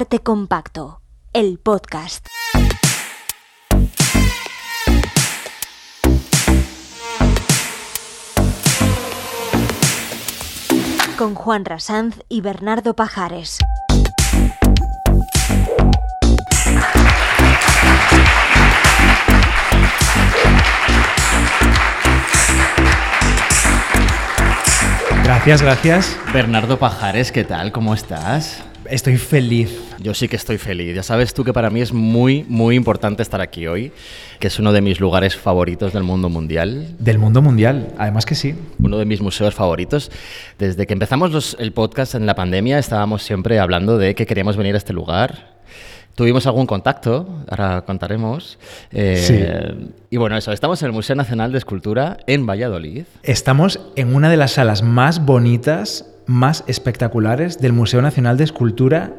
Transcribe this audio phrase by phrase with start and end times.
[0.00, 1.00] Arte Compacto,
[1.32, 2.24] el podcast.
[11.18, 13.58] Con Juan Rasanz y Bernardo Pajares.
[25.24, 26.16] Gracias, gracias.
[26.32, 27.72] Bernardo Pajares, ¿qué tal?
[27.72, 28.62] ¿Cómo estás?
[28.90, 29.78] Estoy feliz.
[30.00, 30.94] Yo sí que estoy feliz.
[30.94, 33.92] Ya sabes tú que para mí es muy, muy importante estar aquí hoy,
[34.38, 36.94] que es uno de mis lugares favoritos del mundo mundial.
[36.98, 38.54] Del mundo mundial, además que sí.
[38.82, 40.10] Uno de mis museos favoritos.
[40.58, 44.56] Desde que empezamos los- el podcast en la pandemia estábamos siempre hablando de que queríamos
[44.56, 45.58] venir a este lugar.
[46.14, 48.58] Tuvimos algún contacto, ahora contaremos.
[48.90, 49.74] Eh,
[50.10, 53.04] Y bueno, eso, estamos en el Museo Nacional de Escultura en Valladolid.
[53.22, 59.14] Estamos en una de las salas más bonitas, más espectaculares del Museo Nacional de Escultura,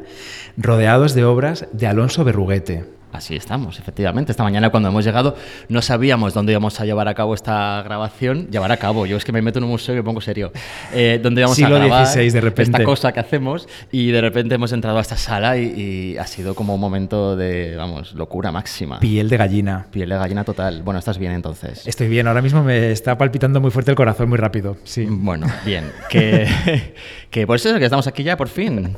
[0.55, 2.98] rodeados de obras de Alonso Berruguete.
[3.11, 4.31] Así estamos, efectivamente.
[4.31, 5.35] Esta mañana cuando hemos llegado
[5.67, 8.47] no sabíamos dónde íbamos a llevar a cabo esta grabación.
[8.51, 10.51] Llevar a cabo, yo es que me meto en un museo y me pongo serio.
[10.93, 12.71] Eh, ¿Dónde íbamos Siglo a grabar XVI, de repente.
[12.71, 13.67] esta cosa que hacemos?
[13.91, 17.35] Y de repente hemos entrado a esta sala y, y ha sido como un momento
[17.35, 18.99] de, vamos, locura máxima.
[18.99, 19.87] Piel de gallina.
[19.91, 20.83] Piel de gallina total.
[20.83, 21.87] Bueno, estás bien entonces.
[21.87, 24.77] Estoy bien, ahora mismo me está palpitando muy fuerte el corazón, muy rápido.
[24.83, 25.07] Sí.
[25.09, 25.91] Bueno, bien.
[26.09, 26.93] Que,
[27.31, 28.97] que por eso es que estamos aquí ya, por fin.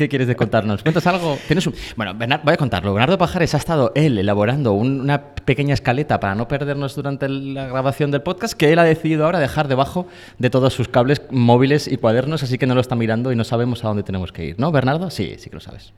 [0.00, 0.82] ¿Qué quieres de contarnos?
[0.82, 1.36] ¿Cuentas algo?
[1.46, 1.74] ¿Tienes un...
[1.94, 2.94] Bueno, voy a contarlo.
[2.94, 7.66] Bernardo Pajares ha estado él elaborando un- una pequeña escaleta para no perdernos durante la
[7.66, 10.06] grabación del podcast que él ha decidido ahora dejar debajo
[10.38, 13.44] de todos sus cables móviles y cuadernos, así que no lo está mirando y no
[13.44, 14.58] sabemos a dónde tenemos que ir.
[14.58, 15.10] ¿No, Bernardo?
[15.10, 15.92] Sí, sí que lo sabes.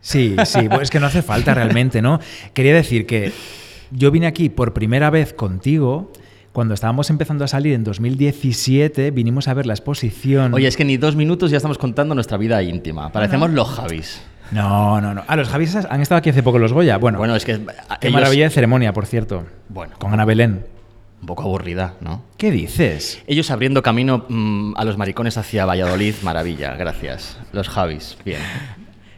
[0.00, 2.20] Sí, sí, bueno, es que no hace falta realmente, ¿no?
[2.54, 3.32] Quería decir que
[3.90, 6.12] yo vine aquí por primera vez contigo.
[6.52, 10.52] Cuando estábamos empezando a salir en 2017, vinimos a ver la exposición.
[10.52, 13.10] Oye, es que ni dos minutos ya estamos contando nuestra vida íntima.
[13.10, 14.20] Parecemos los Javis.
[14.50, 15.24] No, no, no.
[15.28, 16.98] Ah, los Javis han estado aquí hace poco los Goya.
[16.98, 17.58] Bueno, Bueno, es que...
[18.00, 19.44] qué ellos- maravilla de ceremonia, por cierto.
[19.70, 19.94] Bueno.
[19.98, 20.66] Con Ana Belén.
[21.22, 22.22] Un poco aburrida, ¿no?
[22.36, 23.22] ¿Qué dices?
[23.26, 27.38] Ellos abriendo camino mm, a los maricones hacia Valladolid, maravilla, gracias.
[27.52, 28.40] Los Javis, bien.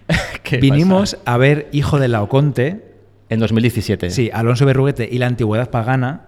[0.45, 1.33] ¿Qué Vinimos pasa?
[1.33, 2.85] a ver Hijo de Laoconte,
[3.31, 4.11] En 2017.
[4.11, 6.27] sí, Alonso Berruguete y la Antigüedad Pagana.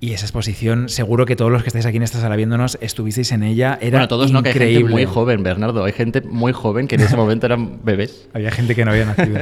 [0.00, 3.32] Y esa exposición, seguro que todos los que estáis aquí en esta sala viéndonos estuvisteis
[3.32, 3.78] en ella.
[3.80, 5.84] Era Bueno, todos no, que hay gente muy joven, Bernardo.
[5.84, 8.28] Hay gente muy joven que en ese momento eran bebés.
[8.32, 9.40] Había gente que no había nacido.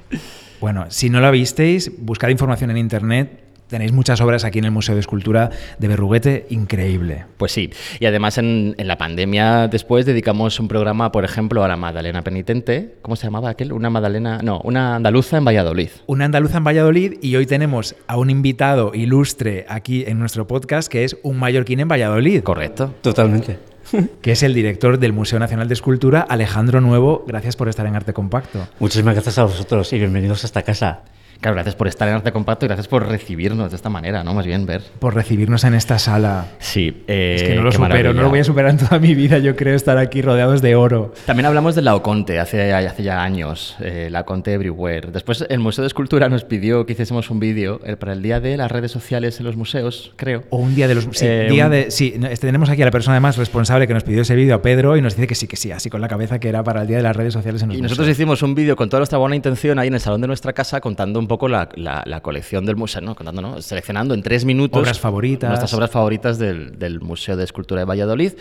[0.60, 3.47] bueno, si no la visteis, buscad información en internet.
[3.68, 7.26] Tenéis muchas obras aquí en el Museo de Escultura de Berruguete, increíble.
[7.36, 7.70] Pues sí.
[8.00, 12.22] Y además en, en la pandemia después dedicamos un programa, por ejemplo, a la Madalena
[12.22, 12.94] Penitente.
[13.02, 13.72] ¿Cómo se llamaba aquel?
[13.72, 14.40] Una Madalena...
[14.42, 15.90] No, una andaluza en Valladolid.
[16.06, 20.90] Una andaluza en Valladolid y hoy tenemos a un invitado ilustre aquí en nuestro podcast
[20.90, 22.94] que es un mallorquín en Valladolid, Correcto.
[23.02, 23.58] Totalmente.
[24.22, 27.24] que es el director del Museo Nacional de Escultura, Alejandro Nuevo.
[27.26, 28.66] Gracias por estar en Arte Compacto.
[28.78, 31.02] Muchísimas gracias a vosotros y bienvenidos a esta casa.
[31.40, 34.34] Claro, gracias por estar en Arte Compacto y gracias por recibirnos de esta manera, ¿no?
[34.34, 34.82] Más bien, ver.
[34.98, 36.46] Por recibirnos en esta sala.
[36.58, 37.04] Sí.
[37.06, 38.22] eh, Es que no lo supero, no maravilla.
[38.22, 41.12] lo voy a superar en toda mi vida, yo creo, estar aquí rodeados de oro.
[41.26, 45.12] También hablamos de Laoconte hace, hace ya años, eh, Laoconte Everywhere.
[45.12, 48.56] Después el Museo de Escultura nos pidió que hiciésemos un vídeo para el día de
[48.56, 50.42] las redes sociales en los museos, creo.
[50.50, 51.04] O un día de los...
[51.12, 53.94] Sí, Eh, día un- de, sí, no, tenemos aquí a la persona además responsable que
[53.94, 56.00] nos pidió ese vídeo, a Pedro, y nos dice que sí, que sí, así con
[56.00, 58.06] la cabeza que era para el día de las redes sociales en los Y nosotros
[58.06, 58.18] museos.
[58.18, 60.80] hicimos un vídeo con toda nuestra buena intención ahí en el salón de nuestra casa
[60.80, 63.14] contando un poco la, la- la colección del museo, ¿no?
[63.14, 63.62] Contando, ¿no?
[63.62, 65.48] Seleccionando en tres minutos Obras favoritas.
[65.48, 68.32] nuestras obras favoritas del, del Museo de Escultura de Valladolid.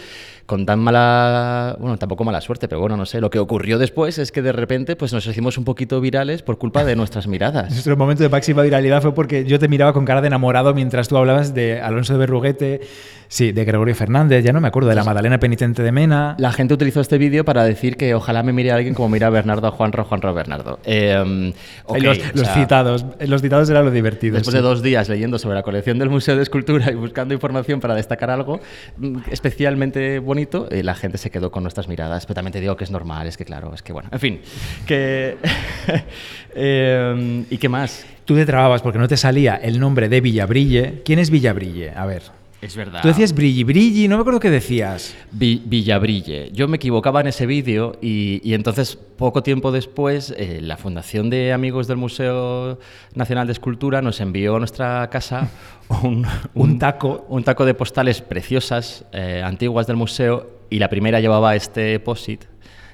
[0.45, 3.19] Con tan mala, bueno, tampoco mala suerte, pero bueno, no sé.
[3.19, 6.57] Lo que ocurrió después es que de repente pues nos hicimos un poquito virales por
[6.57, 7.69] culpa de nuestras miradas.
[7.71, 11.09] Nuestro momento de máxima viralidad fue porque yo te miraba con cara de enamorado mientras
[11.09, 12.81] tú hablabas de Alonso de Berruguete,
[13.27, 16.35] sí, de Gregorio Fernández, ya no me acuerdo, de la Madalena Penitente de Mena.
[16.39, 19.29] La gente utilizó este vídeo para decir que ojalá me mire alguien como mira a
[19.29, 20.79] Bernardo a Juanro, Juanro a Bernardo.
[20.85, 21.53] Eh,
[21.85, 24.35] ok, Y los, los sea, los citados eran lo divertido.
[24.35, 24.57] Después sí.
[24.57, 27.95] de dos días leyendo sobre la colección del Museo de Escultura y buscando información para
[27.95, 28.59] destacar algo
[28.97, 32.25] mm, especialmente bonito, eh, la gente se quedó con nuestras miradas.
[32.25, 34.41] Pero también te digo que es normal, es que claro, es que bueno, en fin.
[34.85, 35.37] Que,
[36.59, 38.03] Eh, ¿Y qué más?
[38.25, 41.03] Tú te trababas porque no te salía el nombre de Villabrille.
[41.05, 41.91] ¿Quién es Villabrille?
[41.91, 42.23] A ver.
[42.59, 43.01] Es verdad.
[43.03, 45.15] Tú decías Brilli Brilli, no me acuerdo qué decías.
[45.31, 46.49] Vi- Villabrille.
[46.53, 51.29] Yo me equivocaba en ese vídeo y, y entonces, poco tiempo después, eh, la Fundación
[51.29, 52.79] de Amigos del Museo
[53.13, 55.49] Nacional de Escultura nos envió a nuestra casa
[56.03, 56.25] un,
[56.55, 57.25] Un taco.
[57.29, 62.45] un taco de postales preciosas, eh, antiguas del museo, y la primera llevaba este posit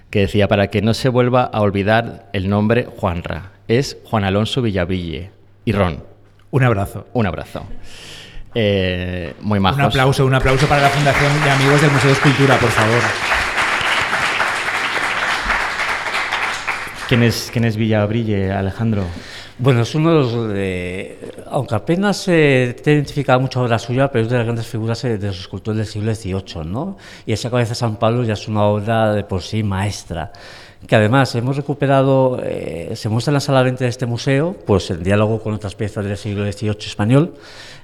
[0.10, 4.62] que decía, para que no se vuelva a olvidar el nombre Juanra, es Juan Alonso
[4.62, 5.32] Villabrille
[5.66, 6.04] y Ron.
[6.52, 7.08] Un abrazo.
[7.14, 7.64] Un abrazo.
[8.56, 9.78] Eh, muy majos.
[9.80, 13.02] Un aplauso, un aplauso para la Fundación de Amigos del Museo de Escultura, por favor.
[17.08, 19.04] ¿Quién es, quién es Villabrille, Alejandro?
[19.60, 20.50] Bueno, es uno de los.
[20.50, 21.20] de-
[21.52, 25.18] aunque apenas se te identifica mucho obra suya, pero es de las grandes figuras eh,
[25.20, 26.98] de los escultores del siglo XVIII, ¿no?
[27.26, 30.32] Y esa cabeza de San Pablo ya es una obra de por sí maestra.
[30.88, 34.92] Que además hemos recuperado, eh, se muestra en la sala 20 de este museo, pues
[34.92, 37.36] en diálogo con otras piezas del siglo XVIII español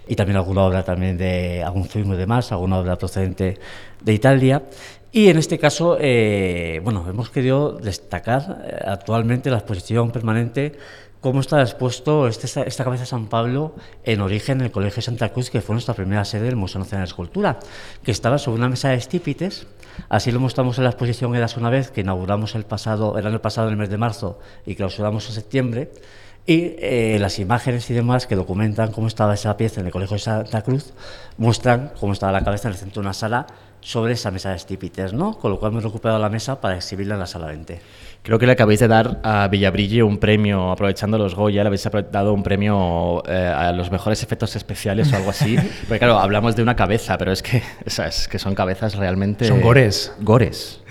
[0.07, 3.57] y también alguna obra también de algún film y demás, alguna obra procedente
[4.01, 4.63] de Italia.
[5.11, 10.73] Y en este caso, eh, bueno, hemos querido destacar eh, actualmente la exposición permanente
[11.21, 15.29] cómo está expuesto este- esta, cabeza de San Pablo en origen en el Colegio Santa
[15.29, 17.59] Cruz, que fue nuestra primera sede del Museo Nacional de Escultura,
[18.03, 19.67] que estaba sobre una mesa de estípites.
[20.07, 23.41] Así lo mostramos en la exposición Eras una vez, que inauguramos el, pasado, el año
[23.41, 25.91] pasado, en el mes de marzo, y clausuramos en septiembre.
[26.45, 30.15] Y eh, las imágenes y demás que documentan cómo estaba esa pieza en el Colegio
[30.15, 30.93] de Santa Cruz
[31.37, 33.45] muestran cómo estaba la cabeza en el centro de una sala
[33.81, 35.37] sobre esa mesa de estípites, ¿no?
[35.37, 37.79] Con lo cual hemos recuperado la mesa para exhibirla en la sala 20.
[38.21, 41.87] Creo que le acabáis de dar a Villabrille un premio, aprovechando los Goya, le habéis
[42.11, 45.55] dado un premio eh, a los mejores efectos especiales o algo así.
[45.87, 48.95] Porque claro, hablamos de una cabeza, pero es que, o sea, es que son cabezas
[48.95, 49.45] realmente...
[49.45, 50.13] Son gores.
[50.19, 50.81] Gores.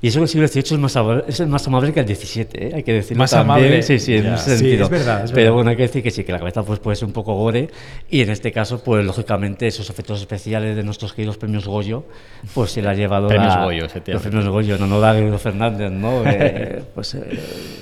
[0.00, 2.46] Y eso que el siglo XVIII es más, amable, es más amable que el XVII,
[2.54, 2.70] ¿eh?
[2.76, 3.58] hay que decirlo Más también.
[3.66, 3.82] amable.
[3.82, 4.34] Sí, sí, en Ya.
[4.36, 4.84] ese Sí, sentido.
[4.84, 5.52] es verdad, es Pero verdad.
[5.54, 7.68] bueno, hay que decir que sí, que la cabeza pues, puede ser un poco gore.
[8.08, 12.04] Y en este caso, pues lógicamente, esos efectos especiales de nuestros queridos premios Goyo,
[12.54, 13.86] pues se la ha llevado Premios la- Goyo.
[14.06, 16.22] Los premios Goyo, en honor a Gregorio Fernández, ¿no?
[16.24, 17.20] Eh, pues eh,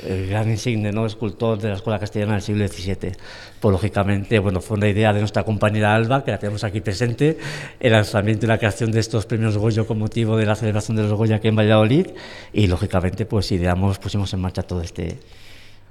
[0.09, 1.05] el gran insigne, ¿no?
[1.05, 3.13] Escultor de la Escuela Castellana del siglo XVII.
[3.61, 7.37] Pues lógicamente, bueno, fue una idea de nuestra compañera Alba, que la tenemos aquí presente,
[7.81, 11.03] el lanzamiento y la creación de estos premios Goyo con motivo de la celebración de
[11.05, 12.06] los Goya aquí en Valladolid.
[12.53, 15.19] Y lógicamente, pues ideamos, pusimos en marcha todo este,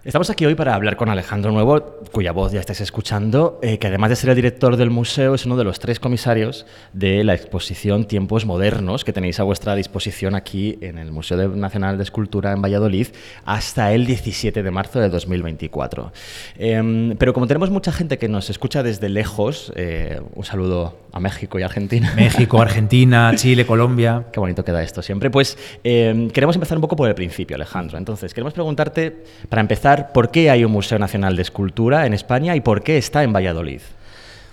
[0.06, 3.88] Estamos aquí hoy para hablar con Alejandro Nuevo, cuya voz ya estáis escuchando, eh, que
[3.88, 7.34] además de ser el director del museo, es uno de los tres comisarios de la
[7.34, 12.52] exposición Tiempos Modernos que tenéis a vuestra disposición aquí en el Museo Nacional de Escultura
[12.52, 13.08] en Valladolid
[13.46, 16.14] hasta el 17 de marzo de 2024.
[16.60, 21.20] Em, pero como tenemos mucha gente que nos escucha desde lejos, eh, un saludo a
[21.22, 22.14] México y Argentina.
[22.14, 24.26] México, Argentina, Chile, Colombia.
[24.34, 25.32] Qué bonito queda esto siempre.
[25.32, 27.98] Pues eh, queremos empezar un poco por el principio, Alejandro.
[27.98, 32.54] Entonces, queremos preguntarte, para empezar, ¿por qué hay un Museo Nacional de Escultura en España
[32.58, 33.80] y por qué está en Valladolid?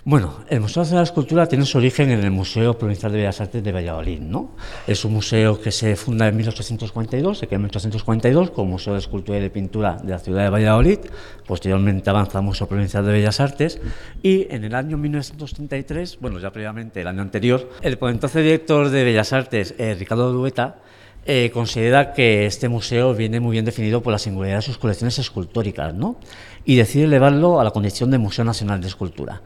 [0.04, 3.62] Bueno, el Museo de Escultura tiene su origen en el Museo Provincial de Bellas Artes
[3.62, 4.50] de Valladolid, ¿no?
[4.84, 8.98] Es un museo que se funda en 1842, se crea en 1842 como Museo de
[8.98, 10.98] Escultura y de Pintura de la ciudad de Valladolid.
[11.46, 13.80] Posteriormente avanza al Museo Provincial de Bellas Artes
[14.24, 18.90] y en el año 1933, bueno, ya previamente el año anterior, el por entonces director
[18.90, 20.78] de Bellas Artes, eh, Ricardo Dueta,
[21.26, 25.20] eh, considera que este museo viene muy bien definido por la singularidad de sus colecciones
[25.20, 26.16] escultóricas, ¿no?
[26.64, 29.42] Y decide elevarlo a la condición de Museo Nacional de Escultura.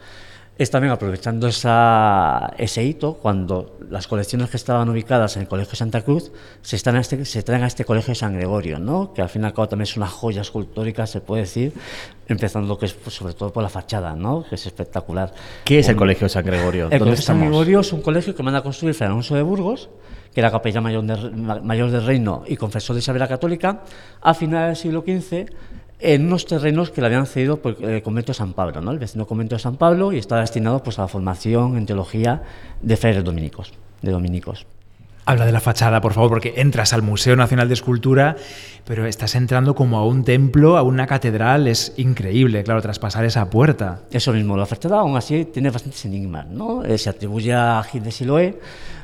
[0.59, 5.77] Es también aprovechando esa, ese hito cuando las colecciones que estaban ubicadas en el Colegio
[5.77, 6.33] Santa Cruz
[6.63, 9.13] se, están a este- se traen a este Colegio de San Gregorio, ¿no?
[9.13, 11.75] que al fin y al cabo también es una joya escultórica, se puede decir,
[12.27, 14.45] empezando que es pues, sobre todo por la fachada, ¿no?
[14.49, 15.35] que es espectacular.
[15.65, 16.85] ¿Qué es el Un- Colegio de San Gregorio?
[16.85, 17.49] el ¿Dónde Colegio de San estamos?
[17.51, 19.91] Gregorio es un colegio que manda a construir Fray Alonso de Burgos,
[20.33, 23.83] que era capellán mayor, de- ma- mayor del reino y confesor de Isabel la Católica,
[24.23, 25.51] a finales del siglo XV,
[25.99, 28.91] en unos terrenos que le habían cedido por el convento de San Pablo, ¿no?
[28.91, 32.43] el vecino convento de San Pablo, y estaba destinado pues, a la formación en teología
[32.83, 33.73] de frailes dominicos.
[34.03, 34.67] De dominicos.
[35.29, 38.37] Habla de la fachada, por favor, porque entras al Museo Nacional de Escultura,
[38.85, 41.67] pero estás entrando como a un templo, a una catedral.
[41.67, 44.03] Es increíble, claro, traspasar esa puerta.
[44.13, 46.85] Eso mismo, la fachada aún así tiene bastantes enigmas, ¿no?
[46.85, 48.61] Eh, se atribuye a Gil de Siloé,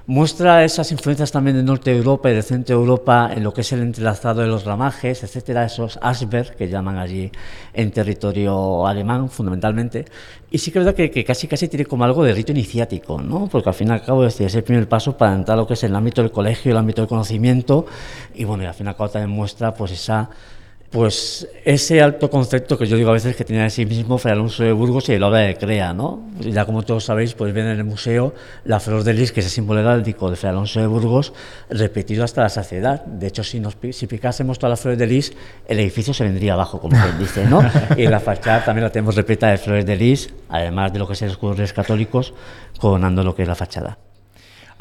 [0.06, 3.52] muestra esas influencias también del norte de Europa y del centro de Europa en lo
[3.54, 7.30] que es el entrelazado de los ramajes, etcétera, esos Asberg que llaman allí
[7.72, 10.04] en territorio alemán fundamentalmente.
[10.50, 13.20] Y sí que es verdad que, que casi casi tiene como algo de rito iniciático,
[13.20, 13.48] ¿no?
[13.48, 15.60] Porque al fin y al cabo es, decir, es el primer paso para entrar a
[15.62, 17.86] lo que es el ámbito del colegio, el ámbito del conocimiento
[18.34, 20.28] y bueno, y al fin y al cabo también muestra pues esa
[20.92, 24.34] pues ese alto concepto que yo digo a veces que tenía de sí mismo Fray
[24.34, 26.22] Alonso de Burgos y el obra de Crea, ¿no?
[26.38, 28.34] Ya como todos sabéis, pues ven en el museo
[28.64, 31.32] la flor de lis, que es el símbolo heráldico de Fray Alonso de Burgos,
[31.70, 33.06] repetido hasta la saciedad.
[33.06, 35.32] De hecho, si, nos, si picásemos todas las flores de lis,
[35.66, 37.62] el edificio se vendría abajo, como quien dice, ¿no?
[37.96, 41.14] Y la fachada también la tenemos repleta de flores de lis, además de lo que
[41.14, 42.34] es el escudo de Reyes católicos,
[42.78, 43.96] coronando lo que es la fachada.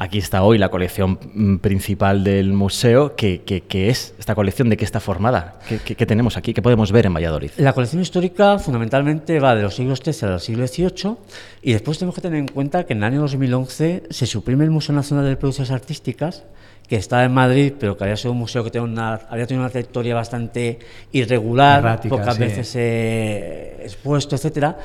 [0.02, 3.14] Aquí está hoy la colección mm, principal del museo.
[3.14, 4.68] ¿Qué, qué- qué es esta colección?
[4.68, 5.60] ¿De qué está formada?
[5.68, 6.52] ¿Qué, qué- qué tenemos aquí?
[6.52, 7.52] ¿Qué podemos ver en Valladolid?
[7.58, 11.14] La colección histórica fundamentalmente va de los siglos XIII al siglo XVIII
[11.62, 14.72] y después tenemos que tener en cuenta que en el año 2011 se suprime el
[14.72, 16.42] Museo Nacional de Producciones Artísticas
[16.88, 19.62] que estaba en Madrid, pero que había sido un museo que tenía una, había tenido
[19.62, 20.80] una trayectoria bastante
[21.12, 22.40] irregular, Errática, pocas sí.
[22.40, 24.76] veces eh, expuesto, etcétera.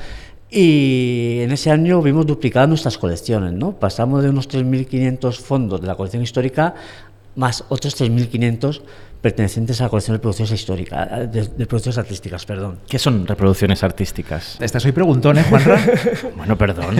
[0.50, 3.72] Y en ese año vimos duplicadas nuestras colecciones, ¿no?
[3.72, 6.74] Pasamos de unos 3.500 fondos de la colección histórica
[7.36, 8.82] más otros 3.500
[9.20, 12.78] pertenecientes a la colección de producciones históricas, de, de producciones artísticas, perdón.
[12.88, 14.58] ¿Qué son reproducciones artísticas?
[14.60, 15.78] Estás hoy preguntón, ¿eh, Juanra?
[16.36, 16.96] Bueno, perdón.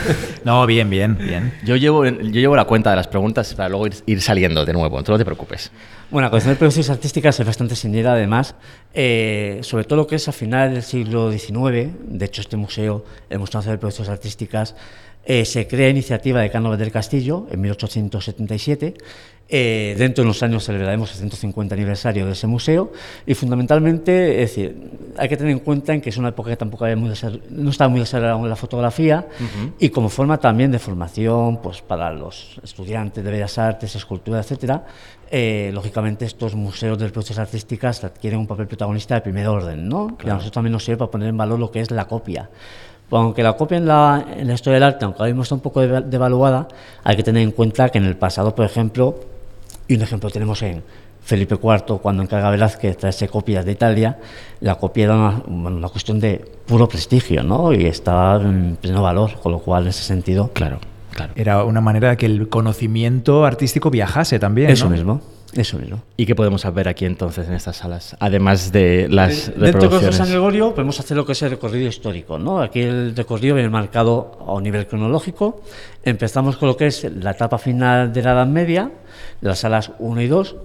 [0.44, 1.54] no, bien, bien, bien.
[1.64, 4.72] Yo llevo, yo llevo la cuenta de las preguntas para luego ir, ir saliendo de
[4.72, 5.70] nuevo, no te preocupes.
[6.10, 8.56] Bueno, la colección de producciones artísticas es bastante extendida, además,
[8.94, 11.90] eh, sobre todo lo que es a finales del siglo XIX.
[12.02, 14.74] De hecho, este museo, el Museo Nacional de Producciones Artísticas,
[15.24, 18.94] eh, se crea iniciativa de Cánovas del Castillo en 1877.
[19.52, 22.92] Eh, dentro de unos años celebraremos el 150 aniversario de ese museo
[23.26, 24.76] y fundamentalmente, es decir,
[25.16, 27.10] hay que tener en cuenta en que es una época que tampoco había muy
[27.50, 29.26] no estaba muy desarrollada la fotografía
[29.80, 34.84] y como forma también de formación pues para los estudiantes de bellas artes, escultura, etcétera,
[35.32, 40.16] eh, lógicamente estos museos de producciones artísticas adquieren un papel protagonista de primer orden, ¿no?
[40.24, 42.50] Y a nosotros también nos sirve para poner en valor lo que es la copia.
[43.10, 45.60] Aunque la copia en la, en la historia del arte, aunque ahora mismo está un
[45.60, 46.68] poco deva- devaluada,
[47.04, 49.18] hay que tener en cuenta que en el pasado, por ejemplo,
[49.88, 50.82] y un ejemplo tenemos en
[51.22, 54.18] Felipe IV, cuando encarga a Velázquez traerse copias de Italia,
[54.60, 57.72] la copia era una, cuestión de puro prestigio, ¿no?
[57.72, 60.78] Y estaba en pleno valor, con lo cual, en ese sentido, Claro,
[61.14, 61.32] claro.
[61.36, 64.70] Era una manera de que el conocimiento artístico viajase también.
[64.70, 64.92] eso ¿no?
[64.92, 65.20] mismo,
[65.54, 66.02] eso mismo.
[66.16, 68.16] ¿Y qué podemos ver aquí entonces en estas salas?
[68.20, 70.16] Además de las Dentro de reproducciones.
[70.16, 72.38] San Gregorio podemos hacer lo que es el recorrido histórico.
[72.38, 72.60] ¿no?
[72.60, 75.62] Aquí el recorrido viene marcado a un nivel cronológico.
[76.04, 78.90] Empezamos con lo que es la etapa final de la Edad Media,
[79.40, 80.56] las salas 1 y 2.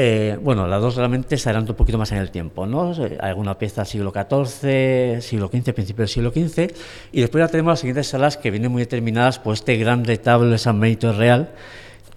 [0.00, 2.92] Eh, bueno, las dos realmente se adelantan un poquito más en el tiempo, ¿no?
[3.04, 6.72] Eh, Alguna pieza del siglo XIV, siglo XV, principio del siglo XV,
[7.10, 10.50] y después ya tenemos las siguientes salas que vienen muy determinadas por este gran retablo
[10.50, 11.50] de San Benito Real,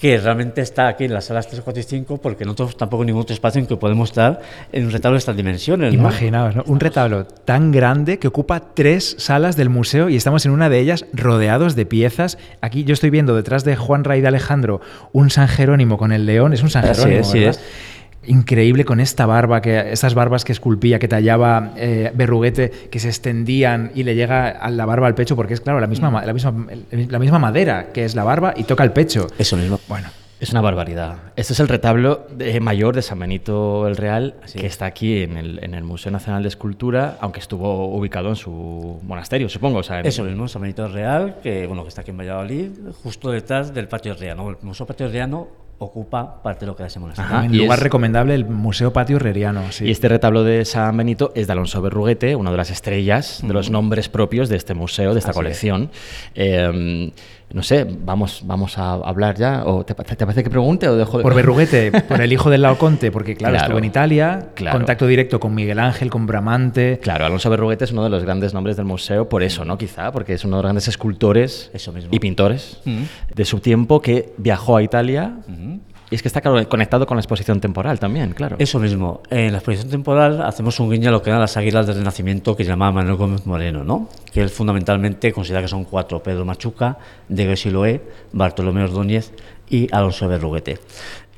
[0.02, 3.06] que realmente está aquí en las salas 3, 4 y 5, porque no tenemos tampoco
[3.06, 4.42] ningún otro espacio en que podemos estar
[4.72, 5.94] en un retablo de estas dimensiones.
[5.94, 6.00] ¿no?
[6.00, 6.64] Imaginaos, ¿no?
[6.66, 10.80] un retablo tan grande que ocupa tres salas del museo y estamos en una de
[10.80, 12.40] ellas rodeados de piezas.
[12.62, 14.82] Aquí yo estoy viendo detrás de Juan Ray de Alejandro
[15.12, 17.22] un San Jerónimo con el león, es un San Así Jerónimo.
[17.22, 17.62] es, sí ¿verdad?
[17.62, 17.91] es.
[18.28, 23.08] Increíble con esta barba, que estas barbas que esculpía, que tallaba eh, Berruguete, que se
[23.10, 26.24] extendían y le llega a la barba al pecho, porque es claro la misma, ma-
[26.26, 26.54] la misma,
[26.92, 29.28] la misma madera que es la barba y toca el pecho.
[29.38, 29.80] Eso mismo.
[29.88, 30.10] Bueno,
[30.40, 31.18] Es una barbaridad.
[31.36, 35.38] Este es el retablo de- mayor de San Benito el Real, que está aquí en
[35.38, 39.80] el, en el Museo Nacional de Escultura, aunque estuvo ubicado en su monasterio, supongo.
[39.80, 42.70] o sea, en- Eso mismo, San Benito Real, que bueno que está aquí en Valladolid,
[43.04, 44.50] justo detrás del Patio Herriano.
[44.50, 45.48] El Museo Patio Herriano
[45.86, 47.32] ocupa parte de lo que era ese monasterio.
[47.36, 47.46] Ajá.
[47.46, 49.64] en lugar es- recomendable el Museo Patio Herreriano.
[49.72, 49.86] Sí.
[49.86, 53.54] Y este retablo de San Benito es de Alonso Berruguete, una de las estrellas, de
[53.54, 55.90] los nombres propios de este museo, de esta Así colección.
[56.36, 57.12] Eh,
[57.54, 59.64] no sé, vamos, vamos a hablar ya.
[59.66, 61.24] ¿O te, te parece que pregunte o dejo de.?
[61.24, 63.66] Por Berruguete, por el hijo del Laoconte, porque claro, Claro.
[63.66, 64.78] estuvo en Italia, Claro.
[64.78, 67.00] contacto directo con Miguel Ángel, con Bramante.
[67.02, 69.78] Claro, Alonso Berruguete es uno de los grandes nombres del museo, por eso, ¿no?
[69.78, 72.10] Quizá, porque es uno de los grandes escultores Eso mismo.
[72.14, 73.04] y pintores Mm.
[73.36, 75.36] de su tiempo que viajó a Italia.
[75.48, 75.80] Ujú.
[76.12, 78.58] Y es que está conectado con la exposición temporal también, claro.
[78.60, 79.22] Eso mismo.
[79.30, 82.56] En la exposición temporal hacemos un guiño a lo que eran las águilas del Renacimiento
[82.58, 84.10] que llamaba Manuel Gómez Moreno, ¿no?
[84.32, 86.98] Que él fundamentalmente considera que son cuatro: Pedro Machuca,
[87.30, 88.02] Diego Siloé,
[88.34, 89.32] Bartolomé Ordóñez
[89.70, 90.80] y Alonso Berruguete.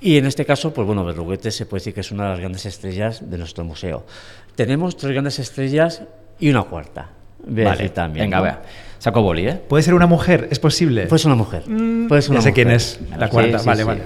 [0.01, 2.39] Y en este caso, pues bueno, Berruguete se puede decir que es una de las
[2.39, 4.08] grandes estrellas de nuestro museo.
[4.56, 6.01] Tenemos tres grandes estrellas
[6.39, 7.10] y una cuarta.
[7.46, 8.26] Voy a Vale, decir también.
[8.26, 8.44] venga, ¿no?
[8.44, 8.62] vea.
[9.00, 9.60] Saco boli, ¿eh?
[9.68, 10.48] ¿Puede ser una mujer?
[10.50, 11.08] ¿Es posible?
[11.08, 11.64] Puede ser una mujer.
[11.64, 13.58] Puede ser ya una sé quién es la cuarta.
[13.60, 13.88] Sí, sí, vale, sí.
[13.88, 14.02] vale.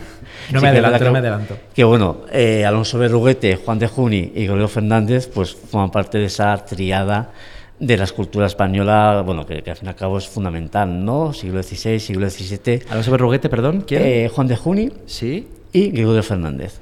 [0.51, 1.58] No me adelanto, que- no me adelanto.
[1.75, 6.25] Que bueno, eh, Alonso Berruguete, Juan de Juni y Gregorio Fernández, pues forman parte de
[6.25, 7.32] esa triada
[7.79, 11.32] de la escultura española, bueno, que, que al fin y al cabo es fundamental, ¿no?
[11.32, 12.82] Siglo XVI, siglo XVII.
[12.89, 14.01] Alonso Berruguete, perdón, ¿quién?
[14.03, 15.48] Eh, Juan de Juni sí.
[15.74, 16.79] y Gregorio Fernández.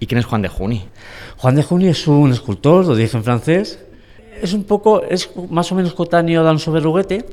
[0.00, 0.82] ¿Y quién es Juan de Juni?
[1.36, 3.78] Juan de Juni es un escultor, lo dije en francés.
[4.40, 7.24] Es un poco, es más o menos cotáneo de Alonso Berruguete,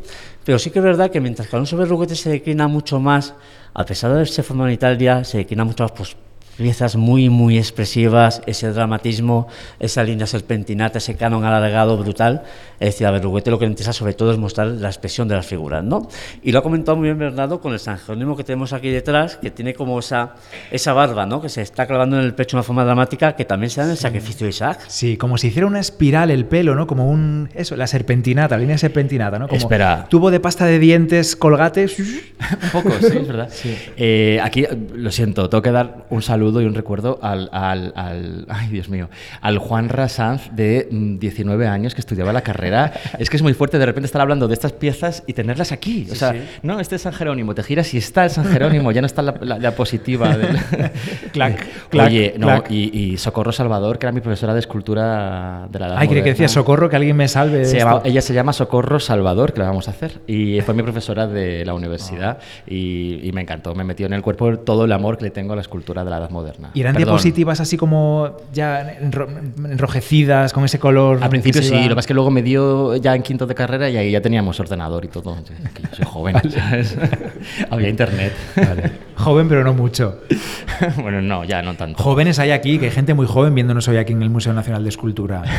[0.44, 3.34] pero sí que es verdad que mientras que Alonso Berruguete se declina mucho más,
[3.74, 6.16] a pesar de haberse formado en Italia, se declina mucho más pues,
[6.58, 9.48] piezas muy, muy expresivas, ese dramatismo,
[9.80, 12.44] esa línea serpentinata, ese canon alargado, brutal.
[12.80, 15.36] Es decir, a Berruguete lo que le interesa sobre todo es mostrar la expresión de
[15.36, 16.08] las figuras, ¿no?
[16.42, 19.38] Y lo ha comentado muy bien Bernardo con el San Jerónimo que tenemos aquí detrás,
[19.38, 20.36] que tiene como esa,
[20.72, 21.42] esa barba, ¿no?
[21.42, 23.86] Que se está clavando en el pecho de una forma dramática que también se da
[23.86, 24.80] en el sacrificio de Isaac.
[24.88, 26.88] Sí, como si hiciera una espiral el pelo, ¿no?
[26.88, 27.50] Como un.
[27.54, 29.48] Eso, la serpentinata, la línea serpentinata, ¿no?
[29.48, 30.08] Como Espera.
[30.10, 32.00] Tubo de pasta de dientes, colgates.
[32.64, 33.50] Un poco, sí, es verdad.
[33.96, 34.66] Eh, aquí,
[34.96, 38.90] lo siento, tengo que dar un saludo y un recuerdo al, al, al- ay Dios
[38.90, 39.10] mío,
[39.42, 42.94] al Juan Rasanz de mm, 19 años que estudiaba la carrera.
[43.20, 46.08] Es que es muy fuerte de repente estar hablando de estas piezas y tenerlas aquí.
[46.12, 46.34] O sea,
[46.64, 49.22] no, este es San Jerónimo, te giras y está el San Jerónimo, ya no está
[49.22, 50.36] la, la diapositiva.
[50.36, 50.58] Del...
[51.34, 52.72] Clac, clac, Oye, no, clac.
[52.72, 56.24] y, y Socorro Salvador, que era mi profesora de escultura de la edad Ay, creí
[56.24, 57.66] que decía socorro, que alguien me salve.
[57.66, 60.22] Se llama- ella se llama Socorro Salvador, que la vamos a hacer.
[60.28, 63.76] Y fue mi profesora de la universidad y, y me encantó.
[63.76, 66.10] Me metió en el cuerpo todo el amor que le tengo a la escultura de
[66.10, 66.72] la Edad moderna.
[66.74, 67.08] ¿Y eran Perdón.
[67.10, 69.28] diapositivas así como ya enro-
[69.70, 71.20] enrojecidas, con ese color?
[71.22, 73.46] Al principio sí, iba- lo que pasa es que luego me dio ya en quinto
[73.46, 75.36] de carrera y ahí ya teníamos ordenador y todo.
[75.38, 76.98] Yo soy joven, ¿sabes?
[77.70, 78.34] Había internet.
[78.56, 78.92] Vale.
[79.16, 80.22] Joven, pero no mucho.
[81.02, 82.02] bueno, no, ya no tanto.
[82.02, 84.84] Jóvenes hay aquí, que hay gente muy joven viéndonos hoy aquí en el Museo Nacional
[84.84, 85.44] de Escultura.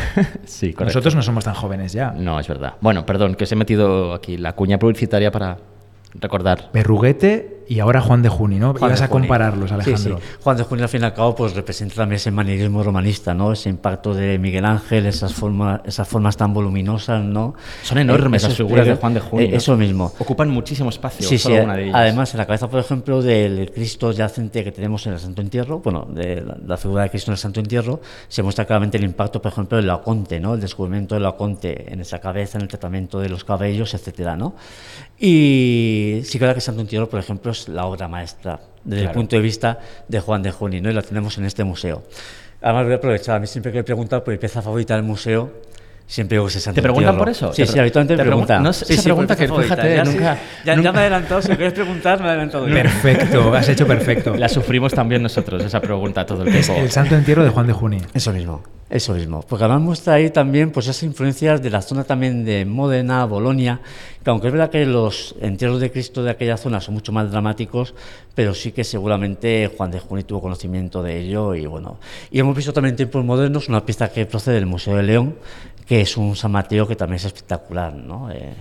[0.45, 0.85] Sí, correcto.
[0.85, 2.11] Nosotros no somos tan jóvenes ya.
[2.11, 2.73] No, es verdad.
[2.81, 5.57] Bueno, perdón, que os he metido aquí la cuña publicitaria para
[6.15, 6.69] recordar.
[6.71, 8.73] Perruguete y ahora Juan de Juni, ¿no?
[8.73, 9.21] Juan Ibas de a Juni.
[9.21, 10.17] compararlos, Alejandro.
[10.19, 10.37] Sí, sí.
[10.43, 13.51] Juan de Juni, al fin y al cabo, pues representa también ese manierismo romanista, ¿no?
[13.53, 17.55] Ese impacto de Miguel Ángel, esas formas, esas formas tan voluminosas, ¿no?
[17.83, 19.45] Son enormes Eh, las figuras de pliegues- Juan de Junio.
[19.47, 20.13] eh, eso mismo.
[20.19, 21.95] Ocupan muchísimo espacio, Sí, solo sí, una de ellas.
[21.95, 25.79] además en la cabeza, por ejemplo, del Cristo yacente que tenemos en el Santo Entierro,
[25.79, 29.03] bueno, de la, la figura de Cristo en el Santo Entierro, se muestra claramente el
[29.03, 30.53] impacto, por ejemplo, del Laoconte, ¿no?
[30.53, 34.55] El descubrimiento del Laoconte en esa cabeza, en el tratamiento de los cabellos, etcétera, ¿no?
[35.19, 39.37] Y sí que que Santo Entierro, por ejemplo, es la obra maestra desde el punto
[39.37, 40.89] de vista de Juan de Juni, ¿no?
[40.89, 42.03] Y la tenemos en este museo.
[42.61, 45.03] Además, voy a aprovechar, a mí siempre que he preguntado por mi pieza favorita del
[45.03, 45.51] museo,
[46.05, 47.53] siempre digo que es el Santo ¿Te preguntan por eso?
[47.53, 48.63] Sí, sí, habitualmente te me pregun- preguntan.
[48.63, 49.75] no, Sí, esa sí, pregunta que, favorita.
[49.75, 52.29] fíjate, Ya, sí, nunca- ya, nunca- ya me he adelantado, si queréis preguntar, me he
[52.29, 52.67] adelantado.
[52.67, 52.73] yo.
[52.75, 54.35] Perfecto, has hecho perfecto.
[54.37, 56.73] La sufrimos también nosotros, esa pregunta todo el tiempo.
[56.75, 57.97] El santo entierro de Juan de Juni.
[58.13, 59.41] Eso mismo, eso mismo.
[59.47, 63.79] Porque además muestra ahí también pues esas influencias de la zona también de Módena, Bolonia,
[64.23, 67.29] que aunque es verdad que los entierros de Cristo de aquella zona son mucho más
[67.31, 67.93] dramáticos,
[68.35, 71.99] pero sí que seguramente Juan de Juni tuvo conocimiento de ello y bueno.
[72.31, 75.35] Y hemos visto también en tiempos modernos una pieza que procede del Museo de León,
[75.87, 78.29] que es un San Mateo que también es espectacular, ¿no?
[78.31, 78.53] Eh,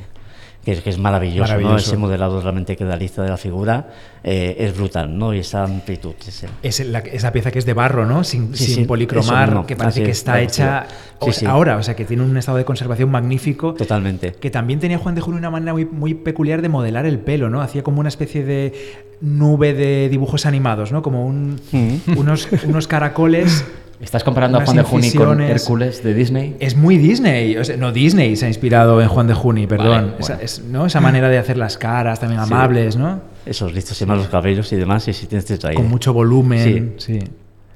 [0.65, 1.59] que, es- que es maravilloso, ¿no?
[1.61, 1.91] Maravilloso.
[1.91, 3.89] Ese modelado realmente que realiza de la figura
[4.23, 5.35] eh, es brutal, ¿no?
[5.35, 6.15] Y esa amplitud.
[6.27, 8.23] ese- Es la- esa pieza que es de barro, ¿no?
[8.23, 9.67] Sin, Sí, sin sí, policromar, mismo.
[9.67, 10.87] que parece Así que es, está hecha
[11.33, 11.47] sí.
[11.47, 13.75] ahora, o sea, que tiene un estado de conservación magnífico.
[13.75, 14.35] Totalmente.
[14.35, 17.51] Que también tenía Juan de Juni una manera muy, muy peculiar de modelar el pelo,
[17.51, 17.61] ¿no?
[17.61, 18.73] Hacía como una especie de
[19.21, 21.03] nube de dibujos animados, ¿no?
[21.03, 22.19] Como un- Mm.
[22.19, 23.65] unos, unos caracoles.
[24.03, 25.41] ¿Estás comparando a Juan de Juni con.
[25.41, 26.57] Hércules de Disney?
[26.59, 29.89] Es muy Disney, o sea, no Disney se ha inspirado en Juan de Juni, perdón.
[29.89, 30.87] Vale, Esa, es- ¿no?
[30.87, 32.53] Esa manera de hacer las caras también Sí.
[32.53, 33.21] amables, ¿no?
[33.47, 35.77] Esos listos y malos cabellos y demás, y sí tienes ahí.
[35.77, 36.95] Con mucho volumen.
[36.99, 37.21] Sí.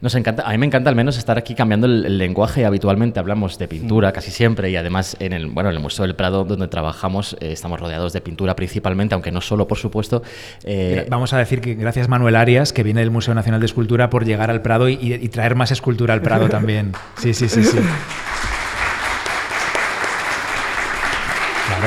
[0.00, 2.64] Nos encanta, a mí me encanta al menos estar aquí cambiando el, el lenguaje.
[2.64, 6.14] Habitualmente hablamos de pintura casi siempre y además en el, bueno, en el Museo del
[6.14, 10.22] Prado donde trabajamos eh, estamos rodeados de pintura principalmente, aunque no solo, por supuesto.
[10.64, 14.10] Eh, Vamos a decir que gracias Manuel Arias, que viene del Museo Nacional de Escultura,
[14.10, 16.92] por llegar al Prado y, y traer más escultura al Prado también.
[17.16, 17.78] Sí, sí, sí, sí.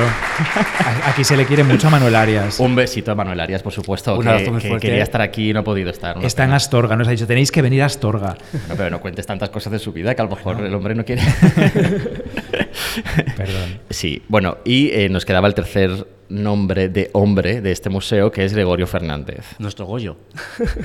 [0.00, 1.00] Claro.
[1.06, 2.58] Aquí se le quiere mucho a Manuel Arias.
[2.60, 4.86] un besito a Manuel Arias, por supuesto, Un que, abrazo muy que fuerte.
[4.88, 6.16] quería estar aquí y no ha podido estar.
[6.24, 6.52] Está en.
[6.52, 8.36] Astorga, nos ha dicho, tenéis que venir a Astorga.
[8.68, 10.94] No, pero no cuentes tantas cosas de su vida que a lo mejor el hombre
[10.94, 11.22] no quiere.
[13.36, 13.80] Perdón.
[13.90, 18.44] Sí, bueno, y eh, nos quedaba el tercer nombre de hombre de este museo, que
[18.44, 19.44] es Gregorio Fernández.
[19.58, 20.16] Nuestro Goyo.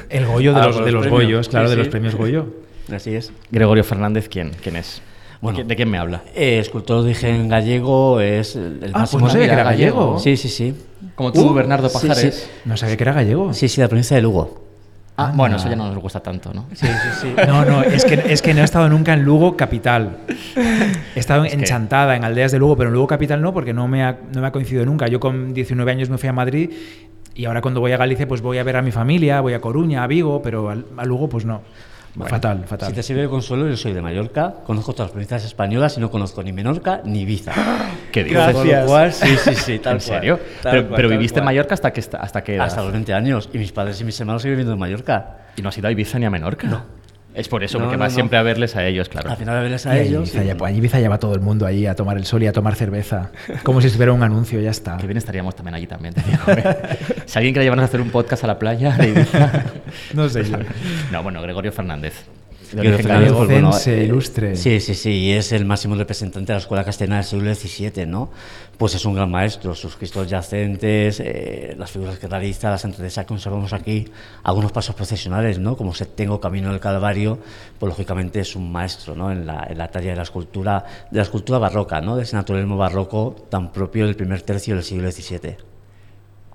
[0.09, 1.23] El Goyo de Ah, los, de los los premios.
[1.23, 2.47] Goyos, claro, Sí, de los premios Goyo.
[2.93, 3.31] Así es.
[3.51, 4.51] Gregorio Fernández, ¿quién?
[4.61, 5.01] ¿Quién es?
[5.45, 5.57] Bueno.
[5.57, 6.21] ¿De qué- ¿De quién me habla?
[6.35, 9.63] Eh, escultor de origen gallego, es el, el Ah, máximo- pues no sabía que era
[9.63, 9.99] gallego.
[10.01, 10.19] gallego.
[10.19, 10.75] Sí, sí, sí.
[11.15, 12.35] Como tú, Uh, Bernardo Pajares.
[12.35, 12.51] sí.
[12.65, 13.53] No sabía que era gallego.
[13.53, 14.63] Sí, sí, la provincia de Lugo.
[15.17, 15.37] Ah, Anda.
[15.37, 16.65] bueno, eso ya no nos gusta tanto, ¿no?
[16.73, 17.33] Sí, sí, sí.
[17.47, 20.17] No, no, es que, es que no he estado nunca en Lugo capital.
[21.15, 23.71] He estado en que- Chantada, en aldeas de Lugo, pero en Lugo capital no, porque
[23.73, 25.07] no me, ha, no me ha coincidido nunca.
[25.07, 26.69] Yo con 19 años me fui a Madrid
[27.33, 29.61] y ahora cuando voy a Galicia pues voy a ver a mi familia, voy a
[29.61, 31.61] Coruña, a Vigo, pero a, Lugo pues no.
[32.23, 32.89] Fatal, fatal.
[32.89, 35.99] Si te sirve de consuelo, yo soy de Mallorca, conozco todas las provincias españolas y
[36.01, 37.53] no conozco ni Menorca ni Ibiza.
[38.11, 38.37] ¿Qué dices?
[38.37, 38.55] Gracias.
[38.55, 40.01] Con lo cual, sí, sí, sí, tal ¿En cual.
[40.01, 40.39] serio?
[40.61, 41.45] Tal pero cual, pero tal viviste en.
[41.45, 42.65] Mallorca hasta que hasta edad?
[42.65, 43.49] Hasta los 20 años.
[43.53, 45.37] Y mis padres y mis hermanos siguen viviendo en Mallorca.
[45.57, 46.67] ¿Y no has ido a Ibiza ni a Menorca?
[46.67, 46.94] No.
[47.35, 48.15] Es por eso, No, porque no, vas no.
[48.15, 49.29] siempre a verles a ellos, claro.
[49.29, 50.29] Al final, a verles a ellos.
[50.29, 52.41] Ibiza, ya, pues, a Ibiza ya va todo el mundo allí a tomar el sol
[52.43, 53.31] y a tomar cerveza.
[53.63, 54.97] Como si estuviera un anuncio, ya está.
[54.97, 56.43] Qué bien estaríamos también allí también, te digo.
[56.47, 56.97] ¿eh?
[57.25, 59.63] si alguien quiere llevarnos a hacer un podcast a la playa de Ibiza.
[60.13, 60.57] No sé yo.
[61.11, 62.13] No, bueno, Gregorio Fernández.
[62.71, 63.37] De origen gallego.
[63.37, 64.55] pues, bueno, eh, ilustre.
[64.55, 68.05] Sí, sí, sí, y es el máximo representante de la escuela castellana del siglo XVII,
[68.05, 68.29] ¿no?
[68.77, 73.25] Pues es un gran maestro, sus cristos yacentes, eh, las figuras que realiza, las que
[73.25, 74.05] conservamos aquí,
[74.43, 75.77] algunos pasos procesionales, ¿no?
[75.77, 77.39] Como se tengo Camino del Calvario,
[77.79, 79.31] pues lógicamente es un maestro, ¿no?
[79.31, 82.17] En la, en la talla de la escultura, de la escultura barroca, ¿no?
[82.17, 85.74] De ese naturalismo barroco tan propio del primer tercio del siglo XVII.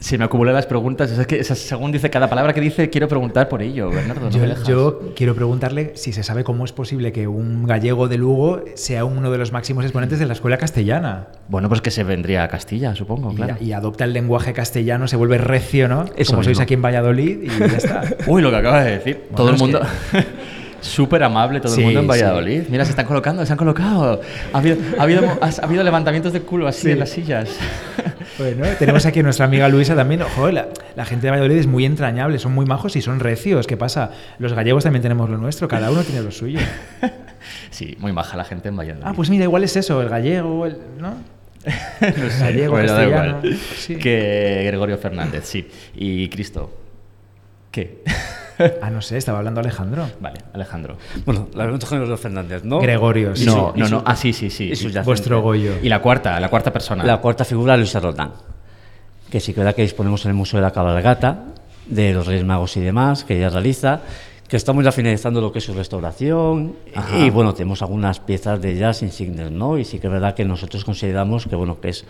[0.01, 1.11] Se me acumulan las preguntas.
[1.11, 4.31] Es que según dice cada palabra que dice, quiero preguntar por ello, Bernardo.
[4.31, 8.17] No Yo, yo quiero preguntarle si se sabe cómo es posible que un gallego de
[8.17, 11.29] Lugo sea uno de los máximos exponentes de la escuela castellana.
[11.49, 13.57] Bueno, pues que se vendría a Castilla, supongo, Y- claro.
[13.61, 16.07] Y, adopta el lenguaje castellano, se vuelve recio, ¿no?
[16.17, 16.63] Eso Como sois mismo.
[16.63, 18.03] aquí en Valladolid y ya está.
[18.27, 19.17] Uy, lo que acabas de decir.
[19.31, 19.81] Bueno, Todo el mundo.
[20.81, 22.09] Súper amable todo Sí, el mundo en sí.
[22.09, 22.63] Valladolid.
[22.69, 24.21] Mira, se están colocando, se han colocado.
[24.53, 26.91] Ha habido, ha habido, ha habido levantamientos de culo así Sí.
[26.93, 27.49] en las sillas.
[28.39, 30.23] Bueno, tenemos aquí a nuestra amiga Luisa también.
[30.23, 33.67] Joder, la, la gente de Valladolid es muy entrañable, son muy majos y son recios.
[33.67, 34.13] ¿Qué pasa?
[34.39, 36.59] Los gallegos también tenemos lo nuestro, cada uno tiene lo suyo.
[37.71, 39.03] Sí, muy baja la gente en Valladolid.
[39.07, 41.11] Ah, pues mira, igual es eso, el gallego, el, ¿no?
[42.01, 43.41] no sé, gallego, bueno, da igual.
[44.01, 45.69] Que Gregorio Fernández, sí.
[45.95, 46.71] Y Cristo.
[47.71, 48.03] ¿Qué?
[48.83, 50.09] Ah, no sé, estaba hablando Alejandro.
[50.21, 50.97] vale, Alejandro.
[51.25, 52.79] Bueno, la pregunta es Gregorio Fernández, ¿no?
[52.81, 53.47] Gregorio, sí.
[53.47, 54.03] No, no, no.
[54.05, 54.73] Ah, sí, sí, sí.
[55.05, 55.75] Vuestro Goyo.
[55.83, 57.05] y la cuarta, la cuarta persona.
[57.05, 58.33] La cuarta figura, Luisa Roldán,
[59.31, 61.45] que sí que verdad que disponemos en el Museo de la Cabalgata,
[61.87, 64.01] de los Reyes Magos y demás, que ella realiza,
[64.49, 67.19] que estamos ya finalizando lo que es su restauración, Ajá.
[67.19, 69.79] y bueno, tenemos algunas piezas de ellas insignes, ¿no?
[69.79, 72.05] Y sí que es verdad que nosotros consideramos que, bueno, que es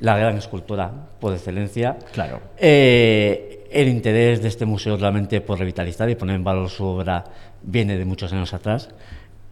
[0.00, 1.98] la gran escultora por excelencia.
[2.12, 2.40] Claro.
[2.58, 7.24] Eh, el interés de este museo realmente por revitalizar y poner en valor su obra
[7.62, 8.88] viene de muchos años atrás,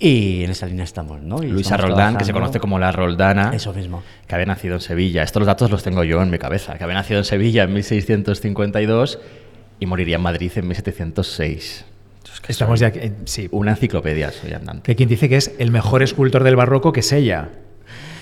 [0.01, 1.43] y en esa línea estamos, ¿no?
[1.43, 3.51] Y Luisa estamos Roldán, que se conoce como la Roldana.
[3.53, 4.03] Eso mismo.
[4.29, 5.25] que había nacido en Sevilla.
[5.25, 6.79] Estos datos los tengo yo en mi cabeza.
[6.79, 9.19] Que había nacido en Sevilla en 1652
[9.81, 11.85] y moriría en Madrid en 1706.
[12.33, 12.89] Es que Estamos ya.
[12.89, 13.49] eh, sí.
[13.51, 14.83] Una enciclopedia, soy andante.
[14.83, 17.49] Que quien dice que es el mejor escultor del barroco que es ella.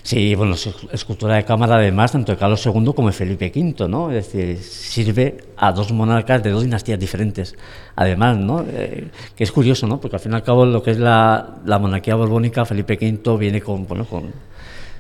[0.07, 3.88] Sí, bueno, es escultura de cámara además tanto de Carlos II como de Felipe V,
[3.88, 4.12] ¿no?
[4.12, 7.57] Es decir, sirve a dos monarcas de dos dinastías diferentes.
[7.97, 8.64] Además, ¿no?
[8.69, 10.01] Eh, que es curioso, ¿no?
[10.01, 13.37] Porque al fin y al cabo lo que es la, la monarquía borbónica, Felipe V
[13.37, 14.31] viene con, bueno, con,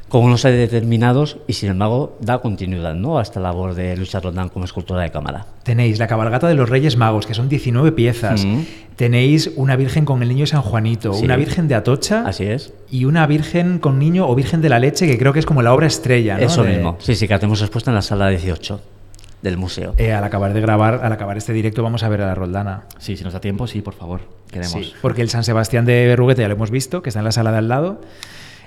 [0.08, 3.18] con unos aires determinados y sin embargo da continuidad, ¿no?
[3.18, 5.46] A esta labor de Luisa Roldán como escultora de cámara.
[5.64, 8.44] Tenéis la cabalgata de los Reyes Magos, que son 19 piezas.
[8.44, 8.60] Mm.
[8.94, 11.24] Tenéis una virgen con el niño San Juanito, Sí.
[11.24, 12.72] una virgen de Atocha Así es.
[12.90, 15.60] y una virgen con niño o virgen de la leche, que creo que es como
[15.62, 16.38] la obra estrella.
[16.38, 16.46] ¿no?
[16.46, 16.96] Eso De- mismo.
[17.00, 18.80] Sí, sí, que la tenemos expuesta en la sala 18
[19.42, 19.94] del museo.
[19.98, 22.84] Eh, al acabar de grabar, al acabar este directo, vamos a ver a la Roldana.
[22.98, 24.20] Sí, si nos da tiempo, sí, por favor.
[24.50, 24.72] Queremos.
[24.72, 27.32] Sí, porque el San Sebastián de Berruguete ya lo hemos visto, que está en la
[27.32, 28.00] sala de al lado.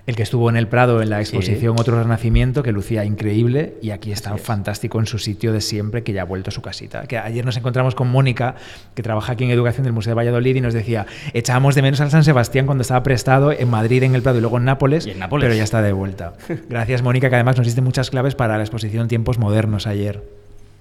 [0.06, 3.92] El que estuvo en el Prado en la exposición Otro Renacimiento, que lucía increíble, y
[3.92, 7.04] aquí está fantástico en su sitio de siempre, que ya ha vuelto a su casita.
[7.04, 8.56] Que ayer nos encontramos con Mónica,
[8.96, 12.02] que trabaja aquí en Educación del Museo de Valladolid, y nos decía, echábamos de menos
[12.02, 15.06] al San Sebastián cuando estaba prestado en Madrid, en el Prado y luego en Nápoles,
[15.06, 15.46] en Nápoles.
[15.46, 16.34] pero ya está de vuelta.
[16.70, 20.24] Gracias, Mónica, que además nos diste muchas claves para la exposición Tiempos Modernos ayer.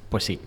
[0.09, 0.41] Pues sí,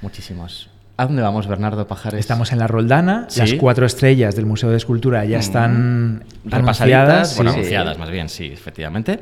[0.00, 0.70] muchísimos.
[1.00, 2.18] ¿A dónde vamos, Bernardo Pajares?
[2.18, 3.38] Estamos en la Roldana, Sí.
[3.38, 6.80] las cuatro estrellas del Museo de Escultura ya están repasaditas.
[6.80, 7.36] anunciadas.
[7.36, 7.56] Bueno, sí.
[7.58, 9.20] anunciadas, más bien, sí, efectivamente.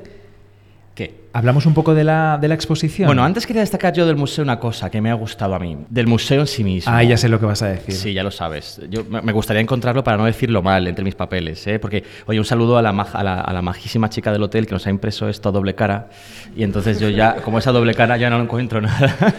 [0.95, 1.27] ¿Qué?
[1.35, 3.07] Hablamos un poco de la, de la exposición.
[3.09, 5.77] Bueno, antes quería destacar yo del museo una cosa que me ha gustado a mí.
[5.91, 6.91] Del museo en sí mismo.
[6.91, 7.95] Ah, ya sé lo que vas a decir.
[7.95, 8.81] Sí, ya lo sabes.
[8.89, 11.79] Yo me gustaría encontrarlo para no decirlo mal entre mis papeles, ¿eh?
[11.79, 14.73] Porque, oye, un saludo a la, a, la, a la majísima chica del hotel que
[14.73, 16.09] nos ha impreso esto a doble cara.
[16.57, 19.15] Y entonces yo ya, como esa doble cara, ya no encuentro nada.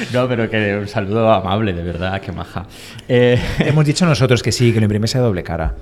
[0.12, 2.66] No, pero que un saludo amable, de verdad, que maja.
[3.08, 5.74] Eh, Hemos dicho nosotros que sí, que lo imprimes a doble cara.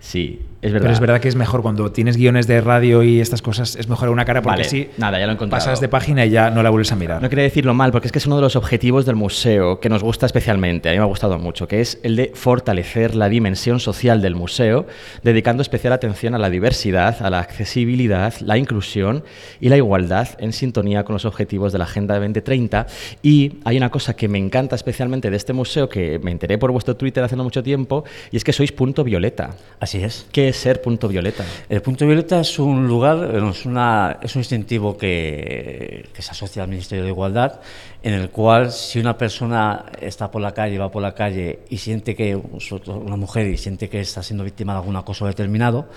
[0.00, 0.84] sí, es verdad.
[0.84, 3.88] Pero es verdad que es mejor cuando tienes guiones de radio y estas cosas, es
[3.88, 5.62] mejor una cara porque Vale, así nada, ya lo he encontrado.
[5.62, 7.20] pasas de página y ya no la vuelves a mirar.
[7.20, 9.88] No quería decirlo mal, porque es que es uno de los objetivos del museo que
[9.88, 13.28] nos gusta especialmente, a mí me ha gustado mucho, que es el de fortalecer la
[13.28, 14.86] dimensión social del museo,
[15.22, 19.24] dedicando especial atención a la diversidad, a la accesibilidad, la inclusión
[19.60, 22.86] y la igualdad en sintonía con los objetivos de la Agenda 2030.
[23.22, 26.72] Y hay una cosa que me encanta especialmente de este museo, que me enteré por
[26.72, 29.56] vuestro Twitter hace no mucho tiempo, y es que sois punto violeta.
[29.80, 30.26] Así es.
[30.32, 31.44] ¿Qué es ser punto violeta?
[31.68, 36.62] El punto violeta es un lugar, es, una, es un distintivo que, que se asocia
[36.62, 37.60] al Ministerio de Igualdad,
[38.02, 41.78] en el cual si una persona está por la calle, va por la calle y
[41.78, 45.88] siente que, una mujer y siente que está siendo víctima de algún acoso determinado,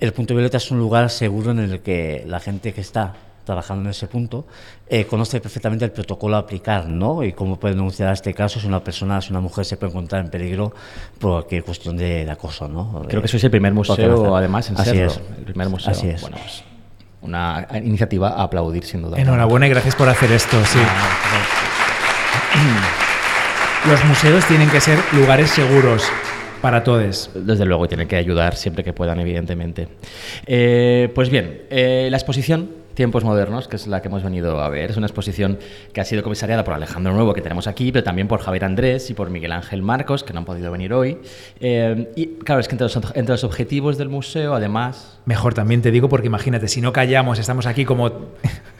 [0.00, 3.84] el punto violeta es un lugar seguro en el que la gente que está trabajando
[3.84, 4.46] en ese punto,
[4.88, 7.22] eh, conoce perfectamente el protocolo a aplicar, ¿no?
[7.22, 10.24] Y cómo puede denunciar este caso si una persona, si una mujer se puede encontrar
[10.24, 10.72] en peligro
[11.18, 13.04] por cualquier cuestión de, de acoso, ¿no?
[13.08, 15.06] Creo que sois el primer museo, además, en Así serlo.
[15.06, 15.20] es.
[15.38, 15.90] El primer museo.
[15.92, 16.20] Así es.
[16.20, 16.64] Bueno, pues
[17.22, 19.18] una iniciativa a aplaudir, sin duda.
[19.18, 20.78] Enhorabuena y gracias por hacer esto, sí.
[20.80, 21.14] Ah,
[23.90, 26.04] Los museos tienen que ser lugares seguros
[26.62, 27.30] para todos.
[27.34, 29.88] Desde luego, y tienen que ayudar siempre que puedan, evidentemente.
[30.46, 34.68] Eh, pues bien, eh, la exposición Tiempos Modernos, que es la que hemos venido a
[34.68, 35.58] ver, es una exposición
[35.92, 39.10] que ha sido comisariada por Alejandro Nuevo, que tenemos aquí, pero también por Javier Andrés
[39.10, 41.18] y por Miguel Ángel Marcos, que no han podido venir hoy.
[41.60, 45.80] Eh, y claro, es que entre los, entre los objetivos del museo, además, Mejor también
[45.80, 48.10] te digo, porque imagínate, si no callamos, estamos aquí como.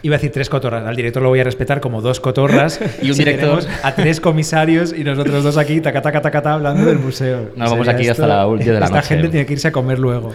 [0.05, 2.79] Iba a decir tres cotorras, al director lo voy a respetar como dos cotorras.
[3.03, 3.65] Y un si director.
[3.83, 7.53] a tres comisarios y nosotros dos aquí, taca, taca, taca, taca, hablando del museo.
[7.57, 9.09] Nos vamos aquí hasta la última de la Esta noche.
[9.09, 10.35] gente tiene que irse a comer luego.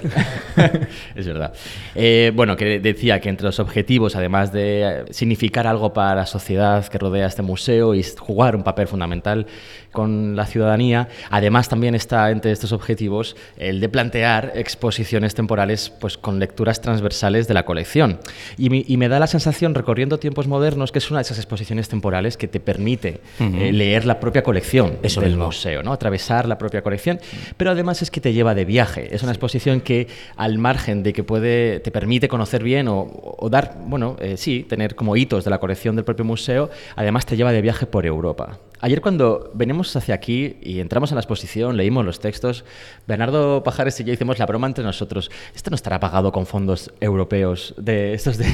[1.15, 1.53] es verdad.
[1.93, 6.84] Eh, bueno, que decía que entre los objetivos, además de significar algo para la sociedad
[6.88, 9.45] que rodea este museo y jugar un papel fundamental,
[9.91, 11.08] con la ciudadanía.
[11.30, 17.47] Además, también está entre estos objetivos el de plantear exposiciones temporales pues, con lecturas transversales
[17.47, 18.19] de la colección.
[18.58, 21.38] Y, mi- y me da la sensación, recorriendo tiempos modernos, que es una de esas
[21.38, 25.45] exposiciones temporales que te permite eh, leer la propia colección Eso del mismo.
[25.47, 25.91] museo, ¿no?
[25.93, 27.19] atravesar la propia colección,
[27.58, 29.13] pero además es que te lleva de viaje.
[29.13, 33.49] Es una exposición que, al margen de que puede, te permite conocer bien o, o
[33.49, 37.36] dar, bueno, eh, sí, tener como hitos de la colección del propio museo, además te
[37.36, 38.58] lleva de viaje por Europa.
[38.81, 42.63] Ayer cuando venimos hacia aquí y entramos en la exposición, leímos los textos,
[43.07, 45.29] Bernardo Pajares y yo hicimos la broma entre nosotros.
[45.53, 48.45] Esto no estará pagado con fondos europeos, de estos de,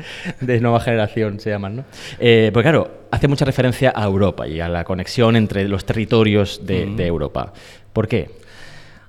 [0.40, 1.84] de nueva generación se llaman, ¿no?
[2.18, 6.64] Eh, porque claro, hace mucha referencia a Europa y a la conexión entre los territorios
[6.64, 7.52] de, de Europa.
[7.92, 8.43] ¿Por qué?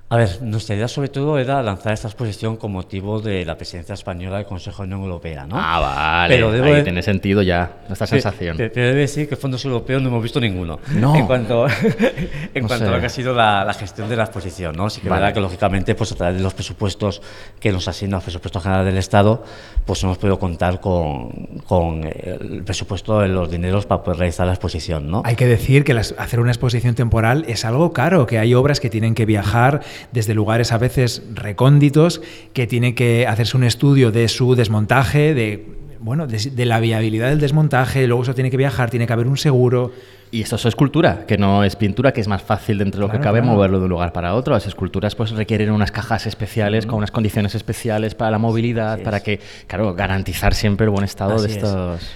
[0.08, 3.94] A ver, nuestra idea sobre todo era lanzar esta exposición con motivo de la presidencia
[3.94, 5.56] española del Consejo de la Unión Europea, ¿no?
[5.58, 6.32] Ah, vale.
[6.36, 8.56] Pero debo Ahí de- tiene sentido ya nuestra Pe- sensación.
[8.56, 10.78] Pero debe decir que fondos europeos no hemos visto ninguno.
[10.94, 11.16] No.
[11.16, 11.66] En cuanto,
[12.54, 12.86] en No cuanto sé.
[12.86, 14.88] a lo que ha sido la, la gestión de la exposición, ¿no?
[14.90, 15.22] Sí que es Vale.
[15.22, 17.20] verdad que lógicamente, pues a través de los presupuestos
[17.58, 19.42] que nos asigna el presupuesto general del Estado,
[19.86, 21.30] pues hemos podido contar con,
[21.66, 25.22] con el presupuesto de los dineros para poder realizar la exposición, ¿no?
[25.24, 28.78] Hay que decir que las- hacer una exposición temporal es algo caro, que hay obras
[28.78, 29.80] que tienen que viajar
[30.12, 32.20] desde lugares a veces recónditos,
[32.52, 35.66] que tiene que hacerse un estudio de su desmontaje, de
[35.98, 39.26] bueno, de, de la viabilidad del desmontaje, luego eso tiene que viajar, tiene que haber
[39.26, 39.92] un seguro.
[40.30, 43.12] Y esto es escultura, que no es pintura, que es más fácil dentro de lo
[43.12, 43.54] que Claro, cabe claro.
[43.54, 44.54] moverlo de un lugar para otro.
[44.54, 49.04] Las esculturas pues requieren unas cajas especiales con unas condiciones especiales para la movilidad, Así
[49.04, 49.22] para es.
[49.22, 51.56] que, claro, garantizar siempre el buen estado de Así es.
[51.56, 52.02] estos.
[52.02, 52.08] Es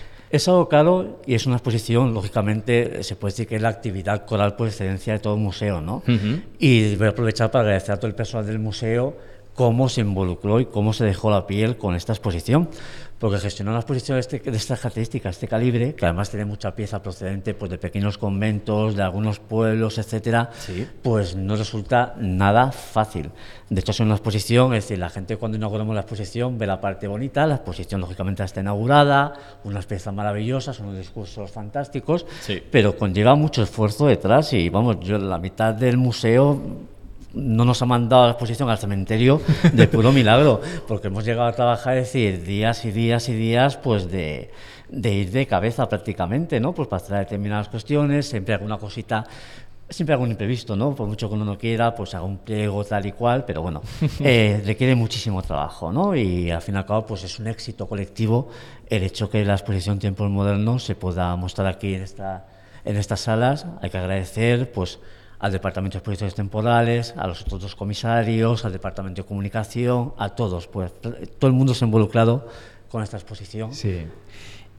[0.49, 4.55] algo caro y es una exposición, lógicamente, se puede decir que es la actividad coral
[4.57, 6.03] por excelencia de todo museo, ¿no?
[6.59, 9.17] Y voy a aprovechar para agradecer a todo el personal del museo
[9.55, 12.69] cómo se involucró y cómo se dejó la piel con esta exposición.
[13.21, 16.75] Porque gestionar una exposición de, este- de estas características, este calibre, que además tiene mucha
[16.75, 20.89] pieza procedente pues, de pequeños conventos, de algunos pueblos, etcétera, Sí.
[21.03, 23.31] pues no resulta nada fácil.
[23.69, 26.81] De hecho, es una exposición, es decir, la gente cuando inauguramos la exposición ve la
[26.81, 32.63] parte bonita, la exposición lógicamente está inaugurada, unas piezas maravillosas, unos discursos fantásticos, Sí.
[32.71, 36.59] pero conlleva mucho esfuerzo detrás y vamos, yo la mitad del museo
[37.35, 39.41] no nos ha mandado a la exposición al cementerio
[39.73, 43.77] de puro milagro, porque hemos llegado a trabajar, es decir, días y días y días,
[43.77, 44.51] pues de,
[44.89, 46.73] de ir de cabeza prácticamente, ¿no?
[46.73, 49.25] Pues para hacer determinadas cuestiones, siempre alguna cosita,
[49.89, 50.95] siempre algún imprevisto, ¿no?
[50.95, 53.83] Por mucho que uno no quiera, pues haga un pliego tal y cual, pero bueno,
[54.21, 56.15] eh, requiere muchísimo trabajo, ¿no?
[56.17, 58.49] Y al fin y al cabo, pues es un éxito colectivo
[58.89, 62.47] el hecho que la exposición Tiempos Modernos se pueda mostrar aquí en esta
[62.85, 63.67] en estas salas.
[63.81, 64.99] Hay que agradecer, pues,
[65.41, 70.31] al Departamento de Exposiciones Temporales, a los otros dos comisarios, al Departamento de Comunicación, a
[70.31, 72.47] todos, pues, todo el mundo se ha involucrado
[72.91, 73.73] con esta exposición.
[73.75, 74.07] Sí.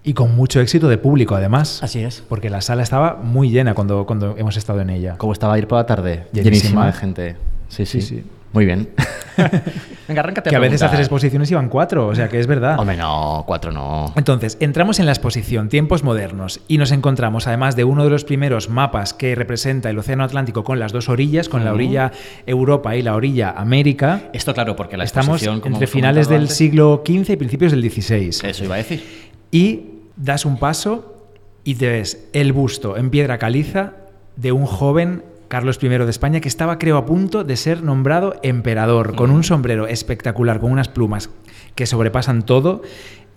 [0.03, 1.81] Y con mucho éxito de público, además.
[1.83, 2.23] Así es.
[2.27, 5.15] Porque la sala estaba muy llena cuando, cuando hemos estado en ella.
[5.17, 6.27] ¿Cómo estaba ir por la tarde?
[6.31, 6.43] Llenísima.
[6.43, 7.35] Llenísima de gente.
[7.67, 8.01] Sí, sí.
[8.01, 8.23] Sí, sí.
[8.53, 8.89] Muy bien.
[10.07, 12.77] Venga, arráncate Que a veces haces exposiciones y van cuatro, o sea que es verdad.
[12.79, 14.11] Hombre, no, cuatro no.
[14.17, 18.25] Entonces, entramos en la exposición Tiempos Modernos y nos encontramos, además de uno de los
[18.25, 22.11] primeros mapas que representa el Océano Atlántico con las dos orillas, con la orilla
[22.45, 26.41] Europa y la orilla América, Esto, claro, porque la estamos exposición, como entre finales del
[26.41, 28.29] antes- siglo XV y principios del XVI.
[28.49, 29.03] Eso iba a decir.
[29.51, 29.83] Y
[30.17, 31.29] das un paso
[31.63, 33.93] y te ves el busto en piedra caliza
[34.35, 38.37] de un joven Carlos I de España que estaba, creo, a punto de ser nombrado
[38.41, 41.29] emperador, con un sombrero espectacular, con unas plumas
[41.75, 42.83] que sobrepasan todo.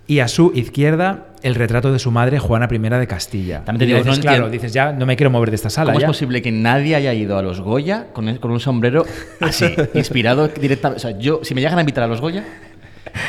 [0.06, 3.64] Y a su izquierda, el retrato de su madre, Juana I de Castilla.
[3.64, 5.70] También te Y digo, dices, no claro, dices, ya no me quiero mover de esta
[5.70, 5.90] sala.
[5.90, 6.06] ¿Cómo ya.
[6.06, 9.04] es posible que nadie haya ido a los Goya con, con un sombrero
[9.40, 10.98] así, inspirado directamente?
[10.98, 12.44] O sea, yo, si me llegan a invitar a los Goya,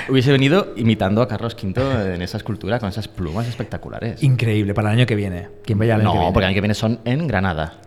[0.09, 4.21] hubiese venido imitando a Carlos V en esa escultura con esas plumas espectaculares.
[4.21, 5.47] Increíble, para el año que viene.
[5.63, 6.33] ¿Quién vaya al año no, que viene?
[6.33, 7.79] porque el año que viene son en Granada.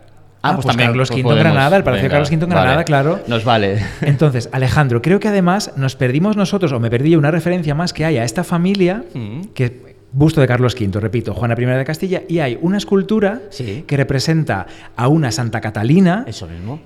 [0.42, 3.20] Ah, pues Carlos V en Granada, el Palacio de Carlos V en Granada, claro.
[3.26, 3.82] Nos vale.
[4.02, 8.04] Entonces, Alejandro, creo que además nos perdimos nosotros, o me perdí una referencia más que
[8.04, 9.04] hay a esta familia,
[9.54, 13.84] que busto de Carlos V, repito, Juana I de Castilla, y hay una escultura Sí.
[13.86, 16.80] que representa a una Santa Catalina, Eso mismo.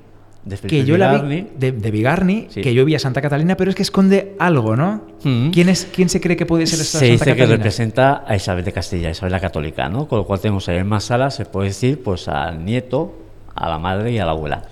[0.44, 2.62] De que yo la vi, de, de Bigarni, Sí.
[2.62, 5.02] que yo vi a Santa Catalina, pero es que esconde algo, ¿no?
[5.22, 5.50] Mm.
[5.50, 8.34] ¿Quién, es, ¿Quién se cree que puede ser esta Se Santa dice que representa a
[8.34, 10.08] Isabel de Castilla, Isabel la Católica, ¿no?
[10.08, 13.18] Con lo cual tenemos en más salas, se puede decir, pues al nieto,
[13.54, 14.62] a la madre y a la abuela.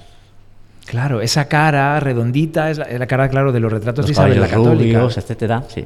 [0.87, 4.13] Claro, esa cara redondita es la, es la cara, claro, de los retratos Los de
[4.13, 4.99] Isabel la Católica.
[4.99, 5.85] rubios, etcétera, sí.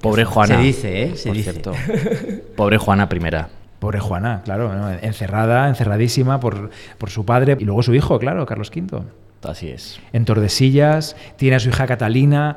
[0.00, 0.56] Pobre Juana.
[0.56, 1.16] Se dice, ¿eh?
[1.16, 1.52] Se por dice.
[1.52, 1.72] cierto.
[2.56, 3.48] Pobre Juana primera.
[3.78, 4.90] Pobre Juana, claro, ¿no?
[4.90, 9.02] encerrada, encerradísima por, por su padre y luego su hijo, claro, Carlos V.
[9.42, 10.00] Así es.
[10.12, 12.56] En Tordesillas, tiene a su hija Catalina.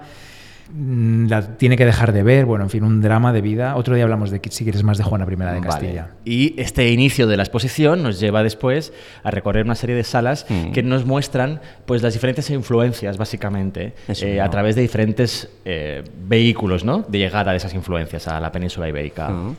[0.71, 3.75] Mm, la tiene que dejar de ver, bueno, en fin, un drama de vida.
[3.75, 5.61] Otro día hablamos de si quieres más de Juana I de Vale.
[5.61, 6.09] Castilla.
[6.25, 10.45] Y este inicio de la exposición nos lleva después a recorrer una serie de salas
[10.49, 10.71] Mm.
[10.71, 16.83] que nos muestran pues las diferentes influencias, básicamente, eh, a través de diferentes eh, vehículos
[16.83, 17.05] ¿no?
[17.07, 19.29] de llegada de esas influencias a la península ibérica.
[19.29, 19.55] Mm.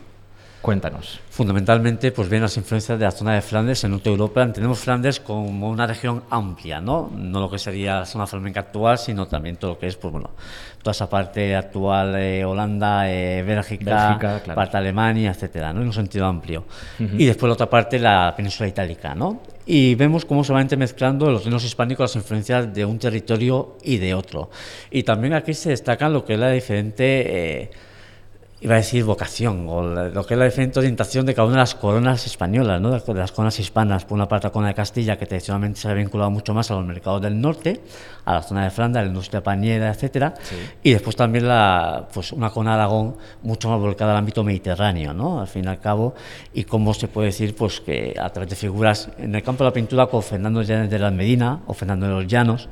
[0.62, 1.20] Cuéntanos.
[1.30, 4.42] Fundamentalmente, pues ven las influencias de la zona de Flandes en norte de Europa.
[4.42, 7.10] Entendemos Flandes como una región amplia, ¿no?
[7.16, 10.12] No lo que sería la zona flamenca actual, sino también todo lo que es, pues
[10.12, 10.30] bueno,
[10.82, 14.54] toda esa parte actual, eh, Holanda, eh, Bélgica, Bélgica, claro.
[14.54, 15.80] parte de Alemania, etcétera, ¿no?
[15.80, 16.64] En un sentido amplio.
[16.98, 19.40] Y después la otra parte, la península itálica, ¿no?
[19.64, 23.96] Y vemos cómo se van entremezclando los reinos hispánicos las influencias de un territorio y
[23.96, 24.50] de otro.
[24.90, 27.62] Y también aquí se destacan lo que es la diferente...
[27.62, 27.70] eh,
[28.62, 31.60] iba a decir vocación, o lo que es la diferente orientación de cada una de
[31.60, 32.90] las coronas españolas, ¿no?
[32.90, 34.04] de las coronas hispanas.
[34.04, 36.74] Por una parte, la corona de Castilla, que tradicionalmente se ha vinculado mucho más a
[36.74, 37.80] los mercados del norte,
[38.26, 40.34] a la zona de Flandes, a la industria pañera, etcétera.
[40.82, 45.14] Y después también la, pues una corona de Aragón mucho más volcada al ámbito mediterráneo,
[45.14, 45.40] ¿no?
[45.40, 46.14] al fin y al cabo.
[46.52, 49.70] Y cómo se puede decir pues que a través de figuras en el campo de
[49.70, 52.68] la pintura, como Fernando Llanes de la Medina o Fernando de los Llanos,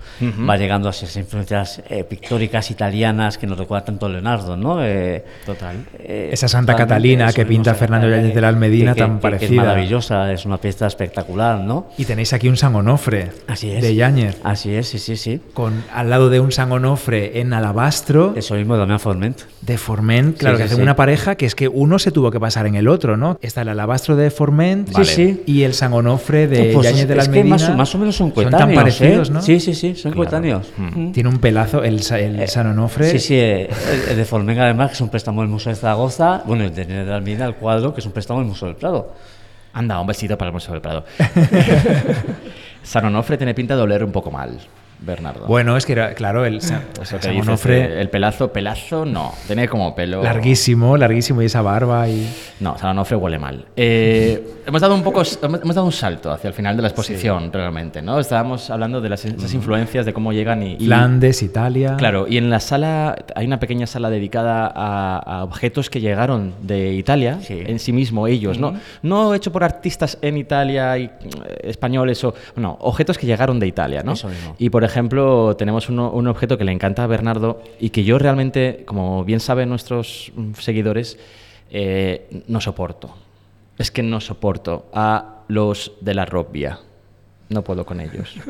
[0.48, 4.85] va llegando a esas influencias eh, pictóricas italianas que nos recuerda tanto a Leonardo, ¿no?
[4.85, 5.78] Eh, Total.
[5.99, 9.23] Eh, Esa Santa Catalina que pinta Fernando Yáñez de la Almedina, que- tan que- que
[9.23, 9.49] parecida.
[9.62, 11.88] es maravillosa, es una pieza espectacular, ¿no?
[11.99, 13.83] Y tenéis aquí un San Onofre Así es.
[13.83, 15.41] de Yáñez, Así es, sí, sí, sí.
[15.55, 19.41] con al lado de un San Onofre en alabastro Eso mismo de Damián Forment.
[19.62, 20.83] de Forment, claro, Sí, que sí, hacen sí.
[20.83, 23.38] una pareja que es que uno se tuvo que pasar en el otro, ¿no?
[23.43, 25.05] Está el alabastro de Forment Vale.
[25.05, 25.43] sí.
[25.47, 27.57] y el San Onofre de Pues Yáñez de la es que Almedina.
[27.57, 28.61] más, o- más o menos son Son coetáneos.
[28.69, 29.33] tan parecidos, ¿eh?
[29.33, 29.43] ¿no?
[29.43, 30.67] Sí, sí, sí, son coetáneos.
[30.77, 31.12] Mm.
[31.12, 33.11] Tiene un pelazo el, el San Onofre.
[33.11, 35.76] Sí, sí, eh, el, el de Formenga además, que es un préstamo del Museo de
[35.76, 39.12] Zaragoza, bueno, Nere de Almeida, el cuadro, que es un préstamo del Museo del Prado.
[39.72, 41.04] Anda, un besito para el Museo del Prado.
[42.83, 44.59] San Onofre tiene pinta de oler un poco mal,
[45.01, 45.47] Bernardo.
[45.47, 49.95] Bueno, es que era, claro, el San, San Onofre el pelazo, pelazo no, tiene como
[49.95, 50.23] pelo...
[50.23, 52.29] larguísimo, larguísimo y esa barba y...
[52.61, 53.65] No, San Onofre huele mal.
[53.77, 56.89] Eh, hemos, dado un poco, hemos hemos dado un salto hacia el final de la
[56.89, 58.19] exposición, realmente, ¿no?
[58.19, 60.75] Estábamos hablando de las, esas influencias, de cómo llegan y...
[60.79, 61.97] y- Flandes, Italia.
[61.97, 66.55] Claro, y en la sala hay una pequeña sala dedicada a, a objetos que llegaron
[66.63, 67.63] de Italia, Sí.
[67.65, 68.75] en sí mismo ellos, ¿no?
[69.03, 71.11] No hecho por artistas en Italia y eh,
[71.63, 74.13] españoles o no, objetos que llegaron de Italia, ¿no?
[74.13, 74.57] Eso mismo.
[74.59, 78.18] Y por ejemplo, tenemos uno- un objeto que le encanta a Bernardo y que yo
[78.18, 81.18] realmente, como bien saben nuestros mm, seguidores,
[81.70, 83.14] eh, no soporto.
[83.79, 86.81] Es que no soporto a los de la Robbia.
[87.48, 88.35] No puedo con ellos.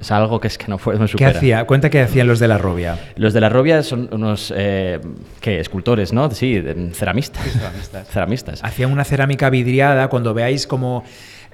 [0.00, 1.36] Es algo que es que no puedo ¿Qué superar.
[1.36, 1.64] hacía?
[1.66, 2.98] Cuenta qué hacían los de la Robia.
[3.14, 4.98] Los de la Robia son unos eh,
[5.40, 5.60] ¿qué?
[5.60, 6.28] escultores, ¿no?
[6.32, 7.44] Sí, de- ceramistas.
[8.10, 8.62] ceramistas.
[8.64, 11.04] Hacían una cerámica vidriada, cuando veáis como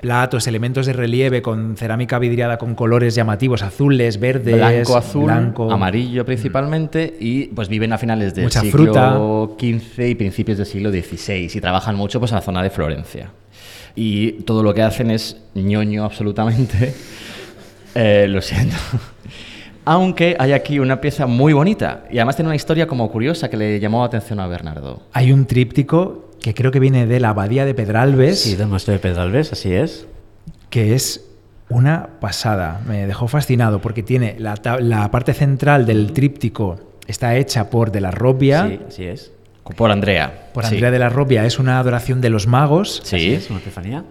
[0.00, 5.70] platos, elementos de relieve con cerámica vidriada con colores llamativos, azules, verdes, Blanco, azul, blanco.
[5.70, 9.18] amarillo principalmente y pues viven a finales del Mucha siglo fruta.
[9.58, 13.30] XV y principios del siglo XVI y trabajan mucho pues en la zona de Florencia.
[13.94, 16.94] Y todo lo que hacen es ñoño absolutamente.
[17.92, 18.76] Eh, lo siento.
[19.84, 23.56] Aunque hay aquí una pieza muy bonita y además tiene una historia como curiosa que
[23.56, 25.02] le llamó la atención a Bernardo.
[25.12, 28.92] Hay un tríptico que creo que viene de la abadía de Pedralbes, Sí, del maestro
[28.92, 30.06] de Pedralbes, así es.
[30.70, 31.24] que es
[31.68, 32.80] una pasada.
[32.88, 38.00] Me dejó fascinado porque tiene la, la parte central del tríptico está hecha por de
[38.00, 38.66] la Robia.
[38.68, 39.32] Sí, así es.
[39.76, 40.48] Por Andrea.
[40.52, 40.74] Por Sí.
[40.74, 43.16] Andrea de la Robia es una adoración de los magos Sí.
[43.16, 44.04] Así es, una epifanía.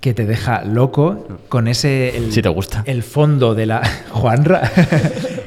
[0.00, 2.82] que te deja loco con ese el, Si te gusta.
[2.86, 4.70] el fondo de la Juanra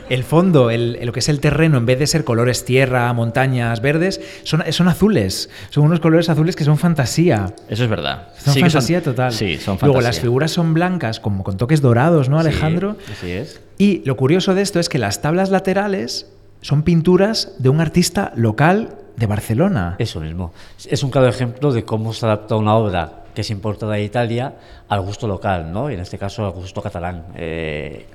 [0.09, 3.81] el fondo el, lo que es el terreno en vez de ser colores tierra montañas
[3.81, 8.29] verdes son, son azules son unos colores azules que son fantasía Eso es verdad.
[8.37, 9.87] son Sí fantasía total Sí, son fantasía.
[9.87, 13.61] luego las figuras son blancas como con toques dorados no Alejandro Sí, así es.
[13.77, 16.27] y lo curioso de esto es que las tablas laterales
[16.61, 20.53] son pinturas de un artista local de Barcelona Eso mismo.
[20.89, 24.55] Es un claro ejemplo de cómo se adapta una obra que es importada de Italia
[24.89, 25.89] al gusto local, ¿no?
[25.91, 27.25] Y en este caso al gusto catalán.
[27.35, 28.05] Eh,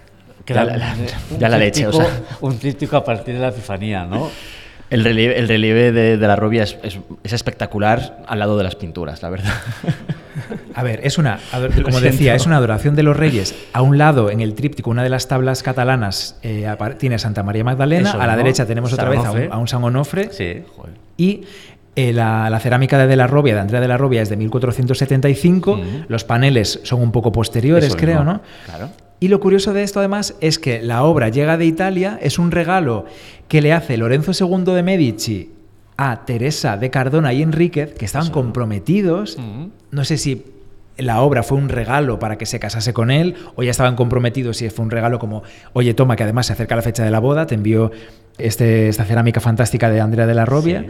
[0.47, 0.95] Ya la- la-
[1.39, 2.23] ya la leche, o tríptico- sea.
[2.43, 4.29] Un tríptico a partir de la epifanía, ¿no?
[4.91, 8.65] El relieve, el relieve de, de la Robia es, es- es espectacular al lado de
[8.65, 9.53] las pinturas, la verdad.
[10.75, 11.39] A ver, es una,
[11.85, 13.55] como decía, es una adoración de los reyes.
[13.73, 16.67] A un lado, en el tríptico, una de las tablas catalanas eh,
[16.99, 18.11] tiene a Santa María Magdalena.
[18.11, 19.49] Eso a la derecha tenemos otra vez a un, Onofre.
[19.51, 20.29] a un San Onofre.
[20.33, 20.63] Sí.
[21.17, 21.43] Y
[21.97, 24.37] eh, la, la cerámica de, de la Robia, de Andrea de la Robia, es de
[24.37, 25.81] 1475.
[26.09, 28.23] Los paneles son un poco posteriores, Eso creo.
[28.25, 28.41] ¿no?
[28.67, 28.91] Claro.
[29.25, 32.51] Y lo curioso de esto, además, es que la obra llega de Italia, es un
[32.51, 33.07] regalo
[33.49, 35.51] que le hace Lorenzo II de Medici
[35.97, 39.39] a Teresa de Cardona y Enríquez, que estaban comprometidos.
[39.91, 40.45] No sé si
[40.99, 44.61] la obra fue un regalo para que se casase con él, o ya estaban comprometidos
[44.61, 47.21] y fue un regalo como, oye, toma, que además se acerca la fecha de la
[47.21, 47.93] boda, te envío
[48.37, 50.85] este, esta cerámica fantástica de Andrea de la Robia.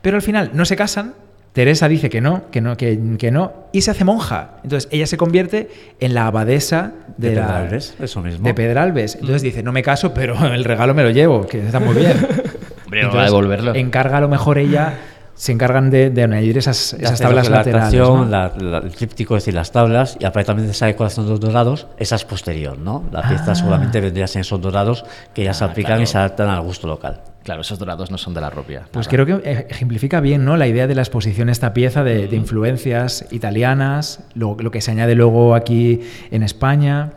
[0.00, 1.12] Pero al final no se casan,
[1.52, 4.50] Teresa dice que no, que no, que, que, no, y se hace monja.
[4.62, 8.46] Entonces ella se convierte en la abadesa de, De la- Pedralbes, eso mismo.
[8.46, 9.14] De Pedralbes.
[9.16, 12.12] Entonces dice, no me caso, pero el regalo me lo llevo, que está muy bien.
[12.84, 13.74] Hombre, no va a devolverlo.
[13.74, 14.94] Encarga a lo mejor ella,
[15.34, 17.94] se encargan de, de añadir esas, esas tablas la laterales.
[18.28, 21.40] la- la- el tríptico, es decir, las tablas, y aparte también esa decoración de los
[21.40, 23.04] dorados, esa es posterior, ¿no?
[23.10, 23.54] La pieza Ah.
[23.56, 26.02] seguramente vendría en esos dorados que ya se aplican claro.
[26.02, 27.22] y se adaptan al gusto local.
[27.42, 28.82] Claro, esos dorados no son de la ropia.
[28.92, 29.24] Pues nada.
[29.24, 30.56] creo que ejemplifica bien ¿no?
[30.56, 34.90] la idea de la exposición esta pieza de, de influencias italianas, lo, lo que se
[34.90, 37.12] añade luego aquí en España.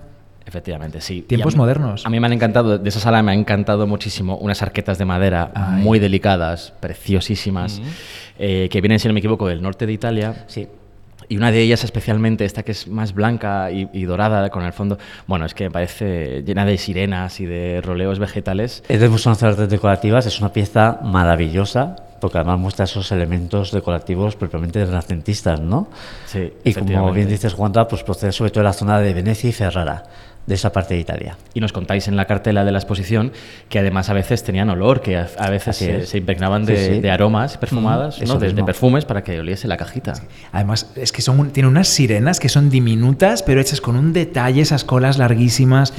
[0.45, 1.21] Efectivamente, sí.
[1.23, 2.05] Tiempos a mí- modernos.
[2.05, 5.05] A mí me han encantado, de esa sala me ha encantado muchísimo unas arquetas de
[5.05, 5.81] madera Ay.
[5.81, 7.81] muy delicadas, preciosísimas,
[8.39, 10.45] eh, que vienen, si no me equivoco, del norte de Italia.
[10.47, 10.67] Sí.
[11.29, 14.73] Y una de ellas especialmente, esta que es más blanca y, y dorada con el
[14.73, 14.97] fondo,
[15.27, 18.83] bueno, es que me parece llena de sirenas y de roleos vegetales.
[18.87, 23.71] Es del Museo de Artes Decorativas, es una pieza maravillosa, porque además muestra esos elementos
[23.71, 25.89] decorativos propiamente renacentistas, ¿no?
[26.25, 29.49] Sí, Y como bien dices, Juanda, pues procede sobre todo de la zona de Venecia
[29.49, 30.03] y Ferrara,
[30.45, 31.37] de esa parte de Italia.
[31.53, 33.31] Y nos contáis en la cartela de la exposición
[33.69, 36.99] que además a veces tenían olor, que a, a veces se, impregnaban de, Sí, sí.
[37.01, 38.39] de aromas perfumadas, Mm, ¿no?
[38.39, 40.13] de, perfumes para que oliese la cajita.
[40.51, 44.61] Además, es que son, tiene unas sirenas que son diminutas, pero hechas con un detalle,
[44.61, 45.93] esas colas larguísimas.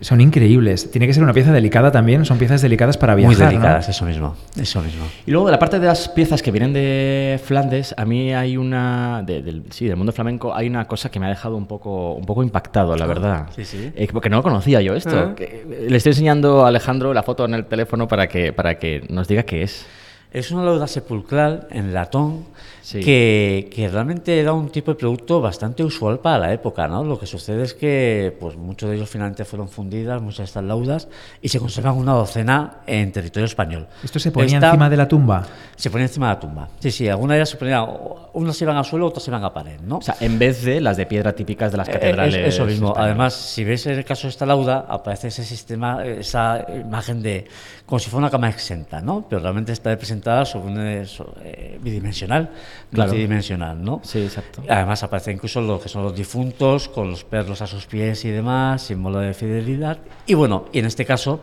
[0.00, 0.90] Son increíbles.
[0.90, 3.34] Tiene que ser una pieza delicada también, son piezas delicadas para viajar.
[3.34, 3.50] Muy ¿no?
[3.50, 5.04] delicadas, eso mismo, eso mismo.
[5.26, 8.56] Y luego de la parte de las piezas que vienen de Flandes, a mí hay
[8.56, 11.66] una, de- del, sí, del mundo flamenco, hay una cosa que me ha dejado un
[11.66, 13.46] poco, un poco impactado, la verdad.
[13.56, 13.90] sí, sí.
[13.96, 15.18] Eh, porque no lo conocía yo esto.
[15.30, 15.34] Ah.
[15.34, 18.78] Que- eh, le estoy enseñando a Alejandro la foto en el teléfono para que, para
[18.78, 19.86] que nos diga qué es.
[20.32, 22.44] Es una lauda sepulcral en latón
[22.86, 23.00] Sí.
[23.00, 27.02] que, que realmente era un tipo de producto bastante usual para la época, ¿no?
[27.02, 30.62] Lo que sucede es que pues muchos de ellos finalmente fueron fundidas, muchas de estas
[30.62, 31.08] laudas,
[31.42, 33.88] y se conservan una docena en territorio español.
[34.04, 35.44] Esto se ponía Esta- encima de la tumba.
[35.74, 36.68] Se ponía encima de la tumba.
[36.78, 37.86] Sí, sí, algunas de ellas se ponían,
[38.34, 39.96] unas se iban al suelo, otras se iban a pared, ¿no?
[39.98, 42.36] O sea, en vez de las de piedra típicas de las Eh, catedrales.
[42.36, 42.90] es- eso mismo.
[42.90, 43.04] españolas.
[43.10, 47.48] Además, si ves el caso de esta lauda, aparece ese sistema, esa imagen de
[47.84, 49.26] como si fuera una cama exenta, ¿no?
[49.28, 51.04] Pero realmente está representada sobre un eh,
[51.44, 52.50] eh, bidimensional,
[52.90, 53.10] Claro.
[53.10, 54.00] multidimensional, ¿no?
[54.04, 54.62] Sí, exacto.
[54.68, 58.30] Además aparece incluso lo que son los difuntos con los perros a sus pies y
[58.30, 59.98] demás, símbolo de fidelidad.
[60.26, 61.40] Y bueno, y en este caso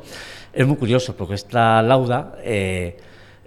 [0.54, 2.98] es muy curioso porque esta lauda eh,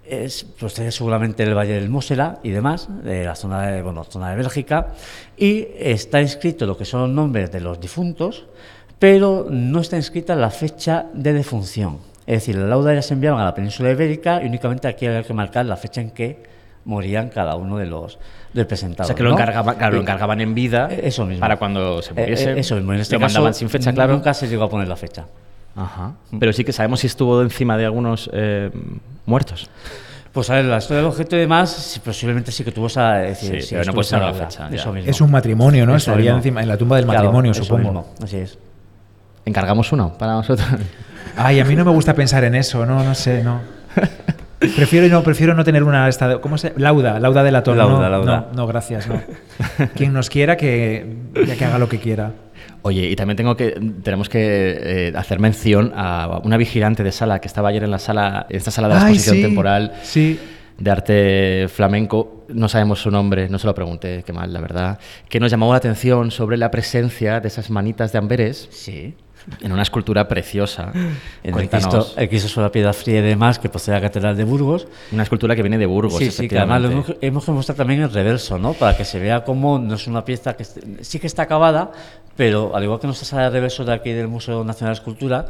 [0.04, 4.30] es, procede seguramente del Valle del Mosela y demás, de la zona de, bueno, zona
[4.30, 4.88] de Bélgica,
[5.36, 8.46] y está inscrito lo que son los nombres de los difuntos,
[8.98, 11.98] pero no está inscrita la fecha de defunción.
[12.26, 15.22] Es decir, la lauda ya se enviaban a la península ibérica y únicamente aquí había
[15.22, 16.42] que marcar la fecha en que
[16.86, 18.18] morían cada uno de los
[18.54, 19.34] del O sea, que lo, ¿no?
[19.36, 21.40] encargaban, claro, lo encargaban en vida Eso mismo.
[21.40, 22.52] para cuando se Eh, muriese.
[22.52, 22.94] eh, eso mismo.
[22.94, 24.14] En este lo caso, mandaban sin fecha, claro.
[24.14, 25.26] Nunca se llegó a poner la fecha.
[25.74, 26.14] Ajá.
[26.40, 28.70] Pero sí que sabemos si estuvo encima de algunos eh,
[29.26, 29.68] muertos.
[30.32, 33.22] Pues a ver, la historia del objeto y demás, posiblemente sí que tuvo esa.
[33.24, 34.68] es decir, Sí, sí pero no puede ser la fecha.
[34.72, 35.10] Eso mismo.
[35.10, 35.94] Es un matrimonio, ¿no?
[35.96, 36.38] Eso Estaría mismo.
[36.38, 37.82] encima, en la tumba del Claro, matrimonio, eso supongo.
[37.82, 38.58] mismo, Así es.
[39.44, 40.66] Encargamos uno para nosotros.
[41.36, 43.60] Ay, a mí no me gusta pensar en eso, no, no sé, no.
[44.58, 46.72] Prefiero no, prefiero no tener una esta, ¿cómo se?
[46.76, 47.76] Lauda, lauda de latón.
[47.76, 48.46] Lauda, no, lauda.
[48.52, 49.20] no, no, gracias, no.
[49.94, 51.06] Quien nos quiera que
[51.46, 52.32] ya que haga lo que quiera.
[52.82, 57.40] Oye, y también tengo que, tenemos que eh, hacer mención a una vigilante de sala
[57.40, 59.92] que estaba ayer en la sala, en esta sala de la Ay, exposición sí, temporal
[60.02, 60.40] sí.
[60.78, 62.46] de arte flamenco.
[62.48, 64.98] No sabemos su nombre, no se lo pregunté, qué mal, la verdad.
[65.28, 69.14] Que nos llamó la atención sobre la presencia de esas manitas de Amberes Sí.
[69.60, 70.92] En una escultura preciosa.
[71.42, 71.68] En el.
[71.68, 74.44] Cristo, el Cristo sobre la piedra fría y demás, que procede de la Catedral de
[74.44, 74.86] Burgos.
[75.12, 77.76] Una escultura que viene de Burgos, Sí, sí, que además lo hemos, hemos que mostrar
[77.76, 78.72] también el reverso, ¿no?
[78.72, 81.90] Para que se vea cómo no es una pieza que sí que está acabada,
[82.36, 85.46] pero al igual que nuestra sala de reverso de aquí del Museo Nacional de Escultura,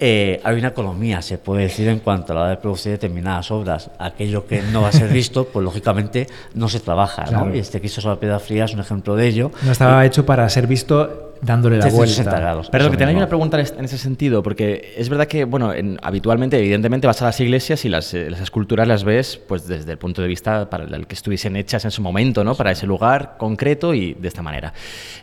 [0.00, 3.50] eh, hay una economía, se puede decir, en cuanto a la hora de producir determinadas
[3.50, 3.90] obras.
[3.98, 7.30] Aquello que no va a ser visto, pues lógicamente no se trabaja, ¿no?
[7.30, 7.54] Claro.
[7.56, 9.50] Y este Cristo sobre la piedra fría es un ejemplo de ello.
[9.62, 12.40] No estaba hecho para ser visto dándole la 360 vuelta.
[12.40, 12.68] grados.
[12.70, 15.98] Pero lo que tenía una pregunta en ese sentido, porque es verdad que, bueno, en-
[16.02, 19.92] habitualmente, evidentemente, vas a las iglesias y las, eh, las esculturas las ves, pues desde
[19.92, 22.54] el punto de vista para el que estuviesen hechas en su momento, ¿no?
[22.54, 24.72] Para ese lugar concreto y de esta manera.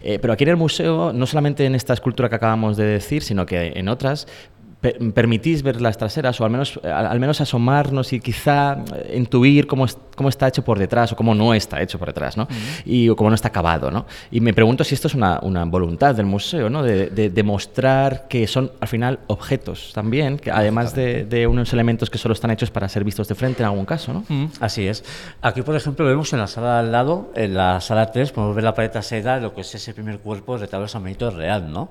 [0.02, 3.24] Eh, pero aquí en el museo, no solamente en esta escultura que acabamos de decir,
[3.24, 4.28] sino que en otras,
[5.14, 8.78] permitís ver las traseras o al menos, al, menos asomarnos y quizá
[9.14, 12.48] intuir cómo, cómo está hecho por detrás o cómo no está hecho por detrás, ¿no?
[12.86, 14.06] Y cómo no está acabado, ¿no?
[14.32, 16.84] Y me pregunto si esto es una, una voluntad del museo, ¿no?
[16.84, 22.18] De, demostrar que son al final objetos también, que además de, de, unos elementos que
[22.18, 24.24] solo están hechos para ser vistos de frente en algún caso, ¿no?
[24.60, 25.04] Así es.
[25.42, 28.64] Aquí, por ejemplo, vemos en la sala al lado, en la sala 3, podemos ver
[28.64, 31.72] la pared trasera, lo que es ese primer cuerpo de retablo de San Benito real,
[31.72, 31.90] ¿no?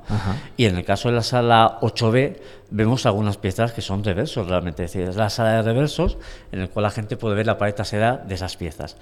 [0.56, 2.36] Y en el caso de la sala 8B,
[2.70, 4.84] vemos algunas piezas que son reversos realmente.
[4.84, 6.18] Es decir, es la sala de reversos
[6.52, 8.96] en la cual la gente puede ver la pared trasera de esas piezas.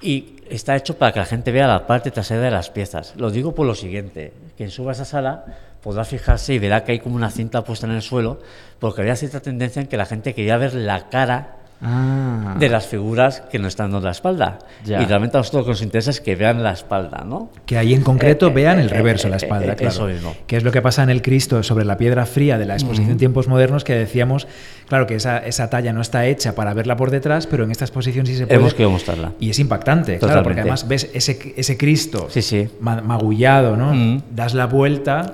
[0.00, 3.14] Y está hecho para que la gente vea la parte trasera de las piezas.
[3.16, 5.44] Lo digo por lo siguiente, quien suba a esa sala
[5.82, 8.40] podrá fijarse y verá que hay como una cinta puesta en el suelo,
[8.78, 12.54] porque había cierta tendencia en que la gente quería ver la cara Ah.
[12.58, 14.58] de las figuras que no están dando la espalda.
[14.86, 17.50] Y realmente a nosotros lo que nos interesa es que vean la espalda, ¿no?
[17.66, 19.92] Que ahí en concreto eh, eh, vean el eh, reverso de la espalda, claro.
[19.92, 20.34] Eso mismo.
[20.46, 23.18] Que es lo que pasa en el Cristo sobre la piedra fría de la exposición
[23.18, 24.46] Tiempos Modernos, que decíamos,
[24.88, 27.84] claro, que esa, esa, talla no está hecha para verla por detrás, pero en esta
[27.84, 28.60] exposición sí se puede.
[28.60, 29.32] Hemos querido mostrarla.
[29.38, 32.28] Y es impactante, claro, porque además ves ese, ese Cristo
[32.80, 34.22] magullado, ¿no?
[34.30, 35.32] Das la vuelta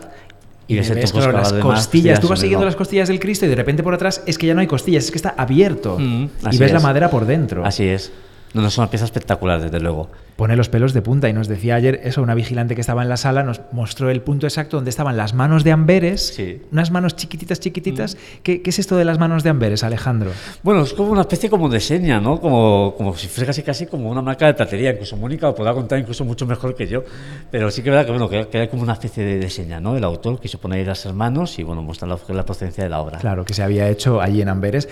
[0.70, 2.20] y, ves, las costillas.
[2.20, 4.54] Tú vas siguiendo las costillas del Cristo y de repente por atrás es que ya
[4.54, 5.98] no hay costillas, es que está abierto.
[5.98, 7.64] Mm, y ves la madera por dentro.
[7.64, 8.12] Así es.
[8.52, 10.10] No, no, es una pieza espectacular, desde luego.
[10.34, 13.08] Pone los pelos de punta y nos decía ayer eso, una vigilante que estaba en
[13.08, 16.36] la sala nos mostró el punto exacto donde estaban las manos de Amberes,
[16.72, 18.14] unas manos chiquititas, chiquititas.
[18.14, 18.42] Mm.
[18.42, 20.30] ¿Qué, es esto de las manos de Amberes, Alejandro?
[20.62, 22.40] Bueno, es como una especie como de seña, ¿no?
[22.40, 24.92] Como, como si fuera casi casi como una marca de platería.
[24.92, 27.04] Incluso Mónica lo podrá contar incluso mucho mejor que yo.
[27.50, 29.78] Pero sí que es verdad que, bueno, que, hay como una especie de, de, seña,
[29.78, 29.96] ¿no?
[29.96, 33.00] El autor quiso poner ahí las manos y, bueno, muestra la, la procedencia de la
[33.00, 33.18] obra.
[33.18, 34.88] Claro, que se había hecho allí en Amberes.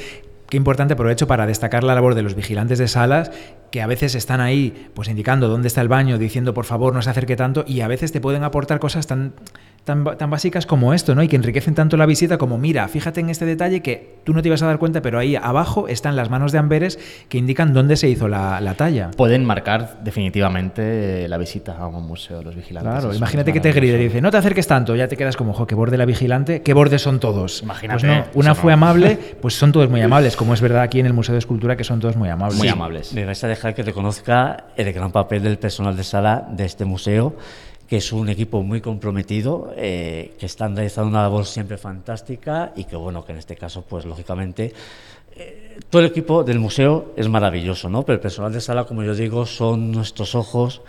[0.48, 3.30] Qué importante aprovecho para destacar la labor de los vigilantes de salas
[3.70, 7.02] que a veces están ahí pues indicando dónde está el baño, diciendo por favor no
[7.02, 9.34] se acerque tanto y a veces te pueden aportar cosas tan
[9.88, 11.22] tan, básicas como esto, ¿no?
[11.22, 14.42] Y que enriquecen tanto la visita como, mira, fíjate en este detalle que tú no
[14.42, 16.98] te ibas a dar cuenta, pero ahí abajo están las manos de Amberes
[17.30, 19.10] que indican dónde se hizo la, talla.
[19.16, 22.92] Pueden marcar definitivamente la visita a un museo, los vigilantes.
[22.92, 25.54] Claro, imagínate que te grite y dice, no te acerques tanto, ya te quedas como,
[25.54, 27.62] jo, qué borde la vigilante, qué bordes son todos.
[27.62, 28.00] Imagínate.
[28.00, 31.06] Pues no, una fue amable, pues son todos muy amables, como es verdad aquí en
[31.06, 32.58] el Museo de Escultura que son todos muy amables.
[32.58, 33.14] Muy amables.
[33.14, 36.84] Me vais a dejar que reconozca el gran papel del personal de sala de este
[36.84, 37.34] museo
[37.88, 42.84] que es un equipo muy comprometido, eh, que están realizando una labor siempre fantástica y
[42.84, 44.74] que, bueno, que en este caso, pues lógicamente,
[45.34, 48.02] eh, todo el equipo del museo es maravilloso, ¿no?
[48.02, 50.82] Pero el personal de sala, como yo digo, son nuestros ojos,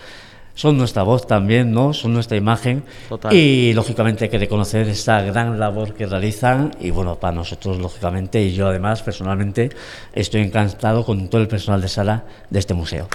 [0.56, 1.94] son nuestra voz también, ¿no?
[1.94, 2.84] Son nuestra imagen.
[3.32, 6.76] Y lógicamente hay que reconocer esta gran labor que realizan.
[6.82, 9.70] Y bueno, para nosotros, lógicamente, y yo además, personalmente,
[10.12, 13.08] estoy encantado con todo el personal de sala de este museo.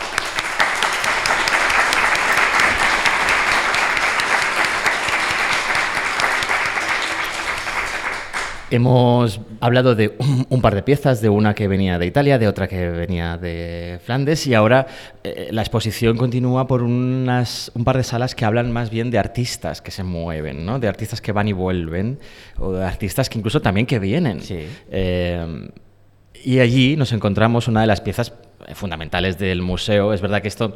[8.74, 10.16] Hemos hablado de
[10.48, 14.00] un, par de piezas, de una que venía de Italia, de otra que venía de
[14.02, 14.88] Flandes y ahora
[15.22, 19.18] eh, la exposición continúa por unas, un par de salas que hablan más bien de
[19.20, 20.80] artistas que se mueven, ¿no?
[20.80, 22.18] de artistas que van y vuelven
[22.58, 24.40] o de artistas que incluso también que vienen.
[24.90, 25.70] Eh,
[26.42, 28.32] y allí nos encontramos una de las piezas
[28.74, 30.12] fundamentales del museo.
[30.12, 30.74] Es verdad que esto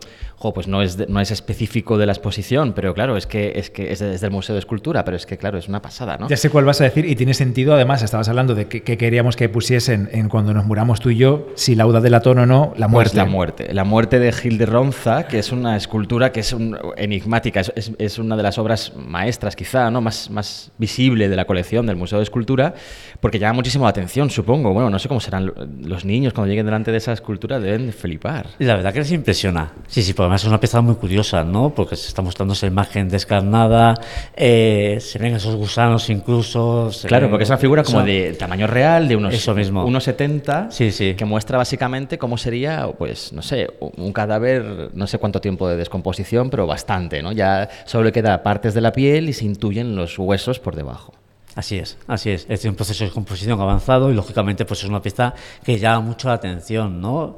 [0.55, 3.93] pues no, es no es específico de la exposición, pero claro, es que es, que
[3.93, 6.29] es, del Museo de Escultura, pero es que claro, es una pasada, ¿no?
[6.29, 7.75] Ya sé cuál vas a decir y tiene sentido.
[7.75, 11.49] Además, estabas hablando de que, queríamos que pusiesen en cuando nos muramos tú y yo,
[11.55, 13.17] si lauda de latón o no, la pues muerte.
[13.17, 13.75] la muerte.
[13.75, 16.55] La muerte de Gil de Ronza, que es una escultura que es
[16.97, 20.01] enigmática, es, es, una de las obras maestras quizá, ¿no?
[20.01, 22.75] Más, más visible de la colección del Museo de Escultura,
[23.21, 24.73] porque llama muchísimo la atención, supongo.
[24.73, 28.47] Bueno, no sé cómo serán los niños cuando lleguen delante de esa escultura, deben flipar.
[28.59, 29.73] La verdad que les impresiona.
[29.87, 31.71] Sí, sí, porque además es una pieza muy curiosa, ¿no?
[31.75, 33.95] Porque se está mostrando esa imagen descarnada,
[34.37, 36.91] eh, se ven esos gusanos incluso.
[37.07, 39.85] Claro, porque es una figura como de tamaño real, de unos, Eso mismo.
[39.85, 41.15] unos 70, sí, sí.
[41.15, 45.77] que muestra básicamente cómo sería, pues, no sé, un cadáver, no sé cuánto tiempo de
[45.77, 47.33] descomposición, pero bastante, ¿no?
[47.33, 51.15] Ya solo le queda partes de la piel y se intuyen los huesos por debajo.
[51.59, 52.47] Así es, así es.
[52.49, 56.29] Es un proceso de composición avanzado y lógicamente pues es una pieza que llama mucho
[56.29, 57.37] la atención, ¿no?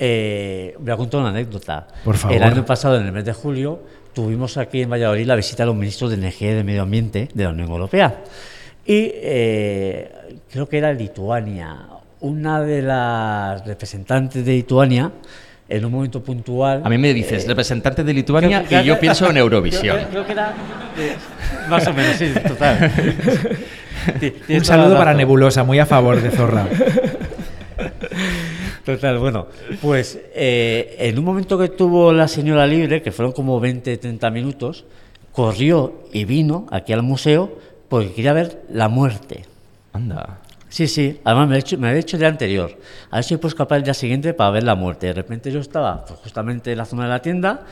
[0.00, 1.88] Eh, voy a contar una anécdota.
[2.04, 2.36] Por favor.
[2.36, 3.82] El año pasado, en el mes de julio,
[4.14, 7.28] tuvimos aquí en Valladolid la visita de los ministros de Energía y de Medio Ambiente
[7.34, 8.22] de la Unión Europea.
[8.86, 11.86] Y eh, creo que era Lituania.
[12.20, 15.12] Una de las representantes de Lituania
[15.68, 16.82] en un momento puntual.
[16.84, 19.98] A mí me dices eh, representante de Lituania y yo pienso en Eurovisión.
[20.10, 20.54] Creo, que era
[21.68, 22.90] más o menos, sí, total.
[24.48, 26.66] un saludo para Nebulosa, muy a favor de Zorra.
[28.88, 29.48] Total, bueno,
[29.82, 34.30] pues eh, en un momento que tuvo la señora libre, que fueron como 20, 30
[34.30, 34.86] minutos,
[35.30, 37.58] corrió y vino aquí al museo
[37.90, 39.44] porque quería ver la muerte.
[39.92, 40.38] Anda.
[40.70, 42.78] Sí, sí, además me había hecho, me había hecho el día anterior.
[43.10, 45.08] A ver si puedo escapar el día siguiente para ver la muerte.
[45.08, 47.66] De repente yo estaba pues, justamente en la zona de la tienda,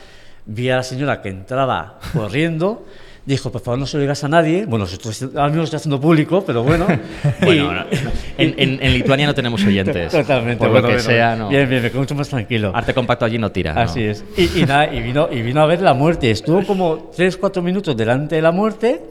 [0.45, 2.85] vi a la señora que entraba corriendo,
[3.27, 4.65] dijo, por favor no se lo digas a nadie.
[4.65, 6.87] Bueno, esto es- ahora mismo lo estoy haciendo público, pero bueno.
[7.41, 7.85] Bueno, no,
[8.37, 10.11] en, en- en Lituania no tenemos oyentes.
[10.11, 11.49] Totalmente, Por bueno, lo que bueno, sea, no.
[11.49, 12.71] Bien, bien, me quedo mucho más tranquilo.
[12.73, 13.73] Arte compacto allí no tira.
[13.73, 13.81] ¿no?
[13.81, 14.23] Así es.
[14.37, 16.31] Y, y nada, y vino, y vino a ver la muerte.
[16.31, 19.01] Estuvo como 3-4 minutos delante de la muerte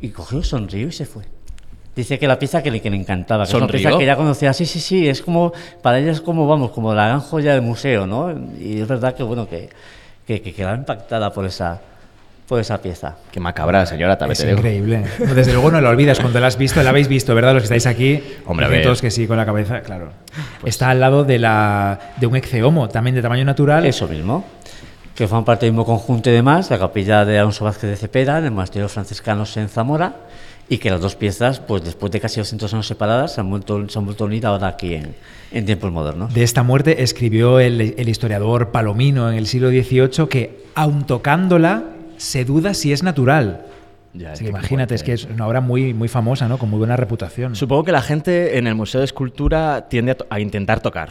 [0.00, 1.22] y cogió, sonrió y se fue.
[1.94, 4.16] Dice que la pieza que le, que le encantaba, que es una pieza que ella
[4.16, 4.52] conocía.
[4.54, 5.52] Sí, sí, sí, es como,
[5.82, 8.32] para ella es como, vamos, como la gran joya del museo, ¿no?
[8.58, 9.68] Y es verdad que, bueno, que,
[10.26, 11.80] que, que quedaba impactada por esa,
[12.46, 13.16] por esa pieza.
[13.30, 14.58] Qué macabra, señora, también Es te digo.
[14.58, 15.04] increíble.
[15.34, 17.54] Desde luego no lo olvidas cuando la has visto, la habéis visto, ¿verdad?
[17.54, 18.22] Los que estáis aquí.
[18.46, 18.82] Hombre, a ver.
[18.82, 20.10] todos que sí, con la cabeza, claro.
[20.64, 23.86] Está al lado de, la, de un ecceomo, también de tamaño natural.
[23.86, 24.44] Eso mismo.
[25.14, 28.38] Que forman parte del mismo conjunto y demás, la capilla de Alonso Vázquez de Cepeda,
[28.38, 30.16] en el monasterio franciscanos en Zamora,
[30.68, 33.86] y que las dos piezas, pues después de casi 200 años separadas, se han vuelto,
[33.90, 35.14] se han vuelto unir ahora aquí en,
[35.52, 36.32] en tiempos modernos.
[36.32, 41.82] De esta muerte escribió el, el historiador Palomino en el siglo XVIII que, aun tocándola,
[42.22, 43.66] se duda si es natural.
[44.14, 46.58] Ya, Así que imagínate, es que es una obra muy, muy famosa, ¿no?
[46.58, 47.56] Con muy buena reputación.
[47.56, 51.08] Supongo que la gente en el Museo de Escultura tiende a intentar tocar.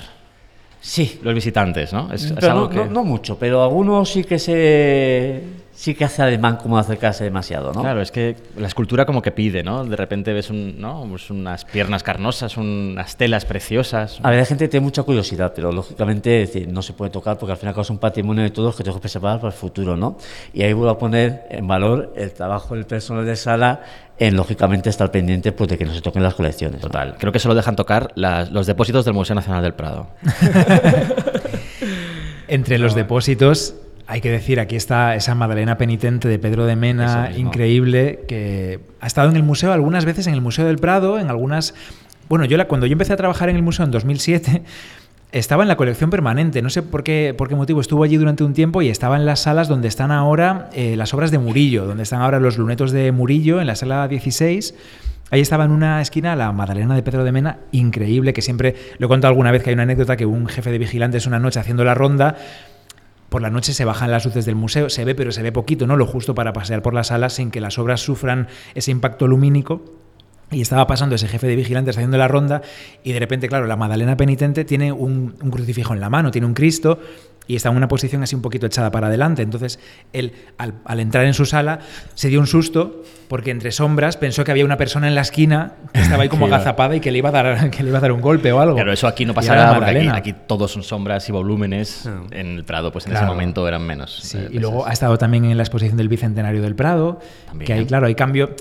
[0.82, 2.12] Sí, Los visitantes, ¿no?
[2.12, 2.76] Es, es algo no, que...
[2.78, 7.24] no- no mucho, pero algunos sí que se sí que hace ademán como de acercarse
[7.24, 7.82] demasiado, ¿no?
[7.82, 9.84] Claro, es que la escultura como que pide, ¿no?
[9.86, 11.06] De repente ves un, ¿no?
[11.10, 14.20] Pues unas piernas carnosas, unas telas preciosas.
[14.22, 17.38] A ver, hay gente tiene mucha curiosidad, pero lógicamente es decir, no se puede tocar
[17.40, 19.38] porque al fin y al cabo es un patrimonio de todos que tengo que preservar
[19.40, 20.18] para el futuro, ¿no?
[20.54, 23.82] Y ahí vuelvo a poner en valor el trabajo del personal de sala
[24.22, 26.80] en, lógicamente, estar pendiente pues, de que no se toquen las colecciones.
[26.82, 26.88] ¿no?
[26.88, 27.16] Total.
[27.18, 30.10] Creo que solo dejan tocar las- los depósitos del Museo Nacional del Prado.
[32.48, 33.76] Entre los depósitos,
[34.08, 39.08] hay que decir, aquí está esa Madalena penitente de Pedro de Mena, increíble, que ha
[39.08, 41.74] estado en el museo algunas veces, en el Museo del Prado, en algunas...
[42.28, 44.64] Bueno, yo la, cuando yo empecé a trabajar en el museo en 2007,
[45.32, 46.62] estaba en la colección permanente.
[46.62, 49.26] No sé por qué, por qué motivo estuvo allí durante un tiempo y estaba en
[49.26, 52.92] las salas donde están ahora eh, las obras de Murillo, donde están ahora los lunetos
[52.92, 54.76] de Murillo, en la sala 16.
[55.30, 59.06] Ahí estaba en una esquina la Madalena de Pedro de Mena, increíble, que siempre lo
[59.06, 61.60] he contado alguna vez que hay una anécdota que un jefe de vigilantes una noche
[61.60, 62.36] haciendo la ronda
[63.30, 65.88] por la noche se bajan las luces del museo, se ve, pero se ve poquito,
[65.88, 65.96] ¿no?
[65.96, 69.82] Lo justo para pasear por la sala sin que las obras sufran ese impacto lumínico.
[70.52, 72.62] Y estaba pasando ese jefe de vigilantes haciendo la ronda
[73.04, 76.45] y de repente, claro, la Madalena penitente tiene un, un crucifijo en la mano, tiene
[76.45, 76.99] un Cristo
[77.47, 79.41] y está en una posición así un poquito echada para adelante.
[79.41, 79.80] Entonces,
[80.14, 81.80] él, al, al entrar en su sala,
[82.14, 85.74] se dio un susto porque entre sombras pensó que había una persona en la esquina
[85.93, 88.02] que estaba ahí como agazapada y que le iba a dar, que le iba a
[88.02, 88.76] dar un golpe o algo.
[88.76, 91.32] Claro, eso aquí no Y pasa era nada porque aquí, aquí todos son sombras y
[91.32, 92.08] volúmenes.
[92.32, 94.20] En el Prado, pues en ese momento eran menos.
[94.22, 97.68] Sí, eh, y luego ha estado también en la exposición del Bicentenario del Prado, También.
[97.68, 98.56] que ahí, claro, hay cambio,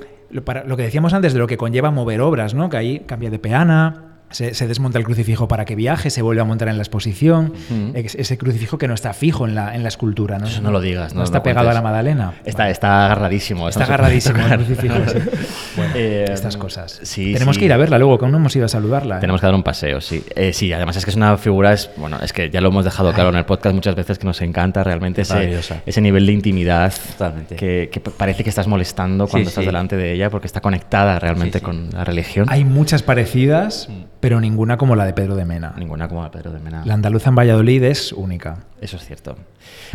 [0.45, 2.68] para, lo que decíamos antes de lo que conlleva mover obras, ¿no?
[2.68, 6.41] Que ahí cambia de peana, se, se desmonta el crucifijo para que viaje, se vuelve
[6.41, 7.53] a montar en la exposición,
[7.95, 10.47] ese crucifijo que no está fijo en la, en la escultura, ¿no?
[10.47, 11.81] Eso no lo digas, no está lo pegado a la.
[11.83, 12.35] Madalena.
[12.45, 13.68] Está, está agarradísimo.
[13.68, 14.95] Está no agarradísimo el crucifijo.
[15.07, 15.18] sí.
[15.76, 16.99] Bueno, Eh, estas cosas.
[17.05, 17.61] sí, Tenemos sí.
[17.61, 19.16] que ir a verla luego, que aún no hemos ido a saludarla.
[19.16, 19.20] ¿eh?
[19.20, 20.22] Tenemos que dar un paseo, sí.
[20.35, 22.85] Eh, sí, además es que es una figura, es, bueno, es que ya lo hemos
[22.85, 26.33] dejado claro en el podcast muchas veces que nos encanta realmente ese, ese nivel de
[26.33, 27.55] intimidad Totalmente.
[27.57, 29.66] que, parece que estás molestando cuando Sí, estás sí.
[29.66, 31.64] delante de ella porque está conectada realmente Sí, sí.
[31.64, 32.47] con la religión.
[32.51, 33.89] Hay muchas parecidas,
[34.21, 35.75] pero ninguna como la de Pedro de Mena.
[35.77, 36.83] Ninguna como la Pedro de Mena.
[36.85, 38.59] La andaluza en Valladolid es única.
[38.81, 39.37] Eso es cierto.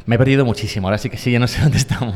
[0.06, 2.16] Me he perdido muchísimo, ahora sí que sí, ya no sé dónde estamos.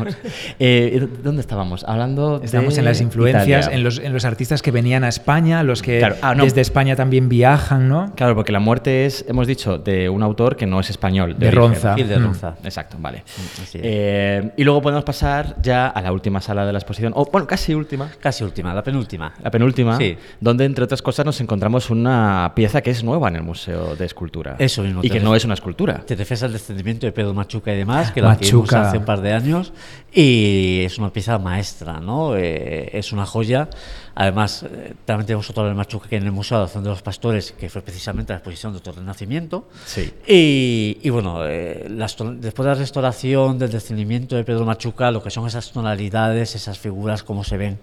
[0.60, 1.84] Eh, ¿Dónde estábamos?
[1.84, 5.64] Hablando Estamos de en las influencias, en los, en los artistas que venían a España,
[5.64, 6.43] los que Claro, ah, no.
[6.43, 8.14] desde España también viajan, ¿no?
[8.16, 11.36] Claro, porque la muerte es, hemos dicho, de un autor que no es español.
[11.39, 11.60] De origen.
[11.74, 11.95] Ronza.
[11.95, 12.24] Gil de Mm.
[12.24, 12.55] Ronza.
[12.64, 13.24] Exacto, vale.
[13.26, 13.72] es.
[13.74, 17.47] Eh, y luego podemos pasar ya a la última sala de la exposición, o bueno,
[17.47, 19.34] casi última, Casi última, la penúltima.
[19.41, 20.18] la penúltima, Sí.
[20.39, 24.06] donde entre otras cosas nos encontramos una pieza que es nueva en el Museo de
[24.06, 24.56] Escultura.
[24.60, 26.04] Eso mismo, Y que no es una escultura.
[26.06, 28.88] Te refieres al descendimiento de Pedro Machuca y demás, que lo adquirimos Machuca.
[28.88, 29.74] hace un par de años
[30.12, 32.36] y es una pieza maestra, ¿no?
[32.36, 33.70] Eh, es una joya.
[34.16, 37.02] Además, eh, también tenemos otro de Machuca que en el Museo de Acción de los
[37.02, 39.68] Pastores, que fue precisamente la exposición de otro renacimiento.
[39.86, 40.12] Sí.
[40.28, 45.22] Y, y bueno, eh, las después de la restauración, del descendimiento de Pedro Machuca, lo
[45.24, 47.80] que son esas tonalidades, esas figuras, cómo se ven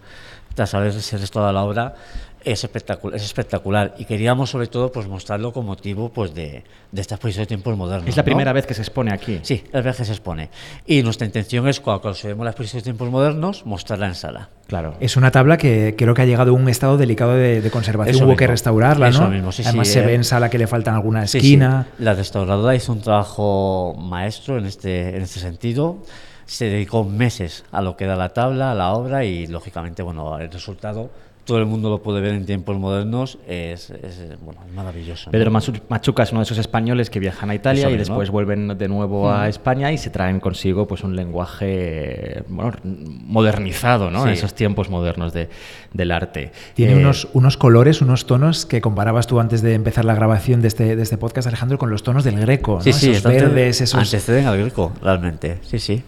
[0.56, 1.94] tras haberse restaurado la obra,
[2.42, 3.94] es espectacular, es espectacular.
[3.98, 7.76] Y queríamos, sobre todo, pues mostrarlo con motivo pues, de, de esta exposición de tiempos
[7.76, 8.08] modernos.
[8.08, 8.24] Es la ¿no?
[8.24, 9.40] primera vez que se expone aquí.
[9.42, 10.48] Sí, es verdad que se expone.
[10.86, 14.48] Y nuestra intención es, cuando consideremos la exposición de tiempos modernos, mostrarla en sala.
[14.68, 14.94] Claro.
[15.00, 18.14] Es una tabla que creo que ha llegado a un estado delicado de, de conservación.
[18.14, 18.38] Eso Hubo mismo.
[18.38, 19.30] que restaurarla, Eso ¿no?
[19.30, 20.06] mismo, sí, Además sí, se eh.
[20.06, 21.88] ve en sala que le faltan alguna Sí, esquina.
[21.98, 22.04] sí.
[22.04, 25.98] La restauradora hizo un trabajo maestro en este, en este sentido.
[26.46, 30.38] Se dedicó meses a lo que da la tabla, a la obra y, lógicamente, bueno,
[30.38, 31.10] el resultado
[31.44, 35.26] todo el mundo lo puede ver en tiempos modernos, es, es, bueno, es maravilloso.
[35.26, 35.30] ¿no?
[35.30, 38.30] Pedro Machu- Machuca es uno de esos españoles que viajan a Italia Eso y después
[38.30, 44.22] vuelven de nuevo a España y se traen consigo pues un lenguaje bueno, modernizado ¿no?
[44.22, 44.28] Sí.
[44.28, 45.48] en esos tiempos modernos de-
[45.92, 46.50] del arte.
[46.74, 50.62] Tiene Eh, unos, unos colores, unos tonos que comparabas tú antes de empezar la grabación
[50.62, 52.76] de este, de este podcast, Alejandro, con los tonos del greco.
[52.76, 52.82] ¿no?
[52.82, 54.00] Sí, sí, esos verdes, esos.
[54.00, 55.58] Anteceden al greco, realmente.
[55.62, 56.02] Sí, sí.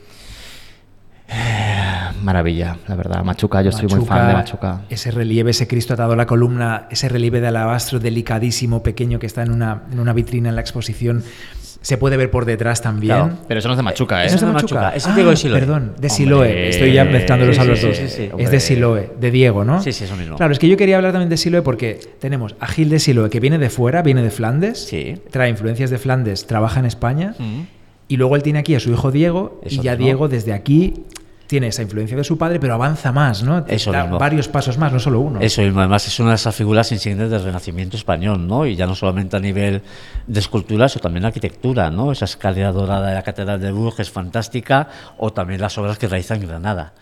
[2.23, 3.23] Maravilla, la verdad.
[3.25, 4.81] Machuca, yo soy muy Machuca, fan de Machuca.
[4.91, 9.27] Ese relieve, ese Cristo atado a la columna, ese relieve de alabastro delicadísimo, pequeño, que
[9.27, 11.23] está en una, en una vitrina en la exposición,
[11.81, 13.15] se puede ver por detrás también.
[13.17, 13.39] Claro.
[13.47, 14.27] Pero eso no es de Machuca, ¿eh?
[14.27, 14.75] Eso es de Machuca.
[14.81, 15.61] Machuca, ese Ah, Diego de Siloé.
[15.61, 16.09] Perdón, de.
[16.11, 16.69] Siloé.
[16.71, 17.97] Estoy ya mezclándolos Sí, a los sí, dos.
[17.97, 18.31] sí, sí.
[18.37, 19.81] Es de Siloé, de Diego, ¿no?
[19.83, 20.37] Sí, sí, eso mismo.
[20.37, 23.31] Claro, es que yo quería hablar también de Siloé porque tenemos a Gil de Siloé,
[23.31, 25.21] que viene de fuera, viene de Flandes, Sí.
[25.31, 27.61] trae influencias de Flandes, trabaja en España, Mm.
[28.09, 29.95] y luego él tiene aquí a su hijo Diego, y Eso ya.
[29.95, 31.05] Diego desde aquí
[31.49, 33.65] tiene esa influencia de su padre, pero avanza más, ¿no?
[33.67, 34.19] Eso Da mismo.
[34.19, 35.41] varios pasos más, no solo uno.
[35.41, 38.67] Eso mismo, además es una de esas figuras insignes del Renacimiento español, ¿no?
[38.67, 39.83] Y ya no solamente a nivel
[40.27, 42.13] de escultura, sino también de arquitectura, ¿no?
[42.13, 46.07] Esa escalera dorada de la Catedral de Bourges es fantástica, o también las obras que
[46.07, 46.93] realiza en Granada.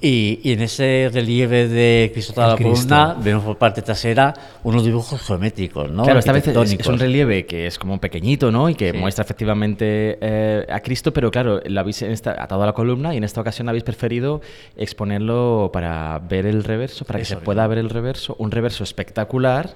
[0.00, 4.84] Y, y en ese relieve de Cristo El la columna vemos por parte trasera unos
[4.84, 6.04] dibujos geométricos, ¿no?
[6.04, 8.68] Claro, esta vez es, es un relieve que es como pequeñito, ¿no?
[8.68, 8.98] Y que Sí.
[8.98, 13.24] muestra efectivamente eh, a Cristo, pero claro, lo habéis atado a la columna y en
[13.24, 14.40] esta ocasión habéis preferido
[14.76, 17.44] exponerlo para ver el reverso, para que Eso se mismo.
[17.44, 19.70] pueda ver el reverso, un reverso espectacular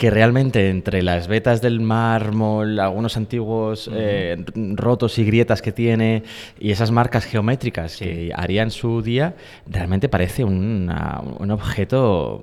[0.00, 4.42] que realmente entre las vetas del mármol, algunos antiguos eh,
[4.74, 6.22] rotos y grietas que tiene
[6.58, 9.34] y esas marcas geométricas que haría en su día,
[9.66, 12.42] realmente parece una- un objeto,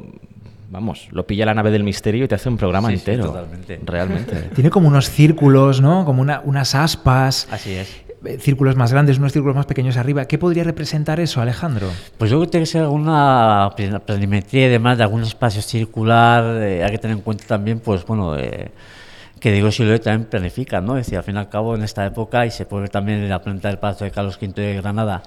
[0.70, 3.32] vamos, lo pilla la nave del misterio y te hace un programa Sí, sí, entero.
[3.32, 3.80] totalmente.
[3.84, 4.36] Realmente.
[4.54, 6.06] Tiene como unos círculos, ¿no?
[6.06, 7.48] Como una- unas aspas.
[7.50, 8.04] Así es.
[8.28, 10.26] Eh, Círculos más grandes, unos círculos más pequeños arriba.
[10.26, 11.88] ¿Qué podría representar eso, Alejandro?
[12.18, 15.62] Pues yo creo que tiene que ser alguna pla- planimetría y demás de algún espacio
[15.62, 16.44] circular.
[16.62, 18.72] eh, hay que tener en cuenta también, pues bueno, eh,
[19.40, 20.98] que Diego Siloé también planifica, ¿no?
[20.98, 23.20] Es decir, al fin y al cabo, en esta época, y se puede ver también
[23.20, 25.22] en la planta del Palacio de Carlos V de Granada,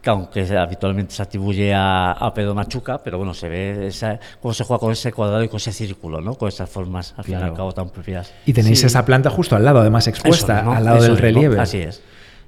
[0.00, 4.54] que aunque habitualmente se atribuye a, a Pedro Machuca, pero bueno, se ve esa, cómo
[4.54, 6.34] se juega con ese cuadrado y con ese círculo, ¿no?
[6.36, 7.54] Con esas formas, al fin y al Claro.
[7.56, 8.32] cabo, tan propias.
[8.46, 8.86] Y tenéis Sí.
[8.86, 11.60] esa planta justo al lado, además expuesta, Eso mismo, al lado eso del mismo, relieve.
[11.60, 12.00] Así es.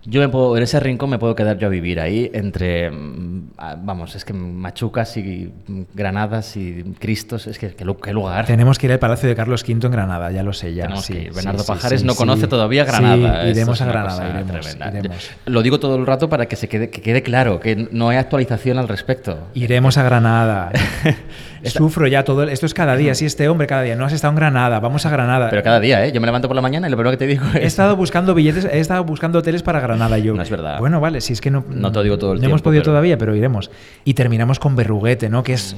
[0.05, 3.51] Yo me puedo, en ese rincón me puedo quedar yo a vivir ahí entre, mm,
[3.83, 8.47] vamos, es que machucas y mm, granadas y cristos, es que qué lu- qué lugar.
[8.47, 10.97] Tenemos que ir al Palacio de Carlos V en Granada, ya lo sé, ya.
[10.97, 11.33] Sí, que ir.
[11.35, 13.49] Bernardo sí, Pajares sí, no conoce todavía Granada.
[13.49, 15.31] Iremos a Granada, iremos, iremos.
[15.47, 18.17] Lo digo todo el rato para que se quede, que quede claro, que no hay
[18.17, 19.49] actualización al respecto.
[19.55, 20.71] Iremos a Granada.
[21.65, 22.43] Sufro ya todo.
[22.45, 23.15] el- Esto es cada día.
[23.15, 23.97] Sí, este hombre cada día.
[23.97, 24.81] No has estado en Granada.
[24.81, 25.51] Vamos a Granada.
[25.51, 26.13] Pero cada día, ¿eh?
[26.13, 27.65] Yo me levanto por la mañana y lo primero que te digo He es...
[27.67, 30.19] estado buscando billetes, he estado buscando hoteles para Granada.
[30.19, 30.79] Yo, No es verdad.
[30.79, 31.65] Bueno, vale, si es que no.
[31.69, 33.71] No te lo digo todo el no hemos tiempo, podido pero- todavía, pero iremos.
[34.05, 35.43] Y terminamos con Berruguete, ¿no?
[35.43, 35.77] Que es.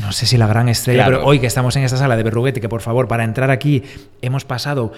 [0.00, 1.18] No sé si la gran estrella, Claro.
[1.18, 3.82] pero hoy que estamos en esta sala de Berruguete, que por favor, para entrar aquí
[4.22, 4.92] hemos pasado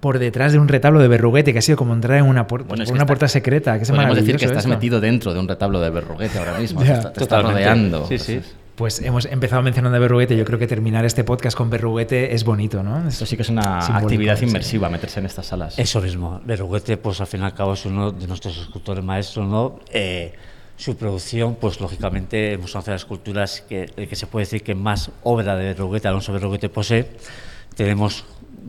[0.00, 2.64] por detrás de un retablo de Berruguete, que ha sido como entrar en una, puer-
[2.64, 3.78] Bueno, es por que una está- puerta secreta.
[3.78, 4.68] Que Podemos decir que estás esto.
[4.68, 6.82] metido dentro de un retablo de Berruguete ahora mismo.
[6.82, 8.06] Te está, te está rodeando.
[8.06, 8.40] Sí, sí.
[8.74, 10.36] Pues hemos empezado mencionando a Berruguete.
[10.36, 13.06] Yo creo que terminar este podcast con Berruguete es bonito, ¿no?
[13.06, 14.46] Esto sí que es una Simbólico, actividad sí.
[14.46, 15.78] inmersiva, meterse en estas salas.
[15.78, 16.40] Eso mismo.
[16.44, 19.78] Berruguete, pues al fin y al cabo es uno de nuestros escultores maestros, ¿no?
[19.92, 20.32] Eh,
[20.76, 25.12] su producción, pues lógicamente hemos lanzado esculturas que, el que se puede decir que más
[25.22, 27.12] obra de Berruguete, Alonso Berruguete posee.
[27.76, 28.24] Tenemos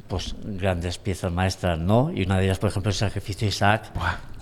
[0.07, 2.11] pues grandes piezas maestras, ¿no?
[2.13, 3.91] Y una de ellas, por ejemplo, es el Sacrificio de Isaac,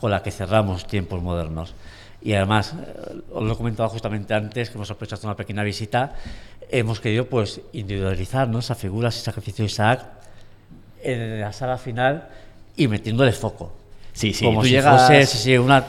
[0.01, 1.74] con la que cerramos tiempos modernos.
[2.24, 6.16] Y además, eh, os lo he comentado justamente antes, que hemos aprovechado una pequeña visita,
[6.70, 8.60] hemos querido pues individualizar ¿no?
[8.60, 10.06] esa figura, ese Sacrificio de Isaac,
[11.04, 12.30] en la sala final
[12.78, 13.83] y metiéndole foco.
[14.14, 15.84] Sí, sí, Como tú si llegas- fuese sí, una-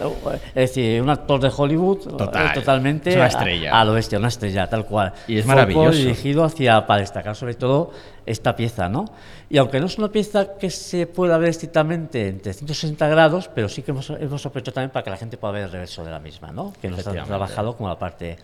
[0.54, 3.78] es decir, un actor de Hollywood Total, eh, totalmente es una a- estrella.
[3.78, 5.12] al oeste, una estrella, tal cual.
[5.28, 5.98] Y es Foco maravilloso.
[5.98, 7.92] dirigido hacia, para destacar sobre todo
[8.24, 9.04] esta pieza, ¿no?
[9.50, 13.68] Y aunque no es una pieza que se pueda ver estrictamente en 360 grados, pero
[13.68, 16.10] sí que hemos, hemos aprovechado también para que la gente pueda ver el reverso de
[16.10, 16.72] la misma, ¿no?
[16.80, 17.28] Que no está Efectivamente.
[17.28, 18.38] trabajado como la parte,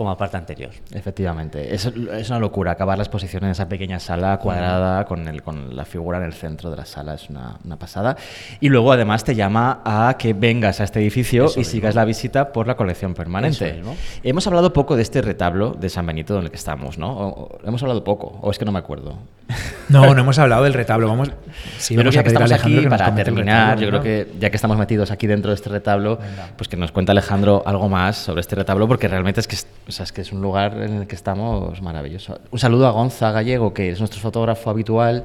[0.00, 0.70] como parte anterior.
[0.94, 5.42] Efectivamente, es, es una locura acabar la exposición en esa pequeña sala cuadrada con, el,
[5.42, 8.16] con la figura en el centro de la sala, es una, una pasada.
[8.60, 11.70] Y luego además te llama a que vengas a este edificio Eso y mismo.
[11.72, 13.82] sigas la visita por la colección permanente.
[14.22, 17.10] Hemos hablado poco de este retablo de San Benito en el que estamos, ¿no?
[17.12, 19.16] O- hemos hablado poco, o es que no me acuerdo.
[19.88, 21.08] No, no hemos hablado del retablo.
[21.08, 21.30] Vamos,
[21.78, 23.78] sí, creo vamos que a ya que pedir a estamos Alejandro aquí, que para terminar,
[23.78, 24.04] retablo, yo creo ¿no?
[24.04, 26.18] que ya que estamos metidos aquí dentro de este retablo,
[26.56, 29.66] pues que nos cuente Alejandro algo más sobre este retablo, porque realmente es que es,
[29.88, 32.38] o sea, es que es un lugar en el que estamos maravilloso.
[32.50, 35.24] Un saludo a Gonza Gallego, que es nuestro fotógrafo habitual,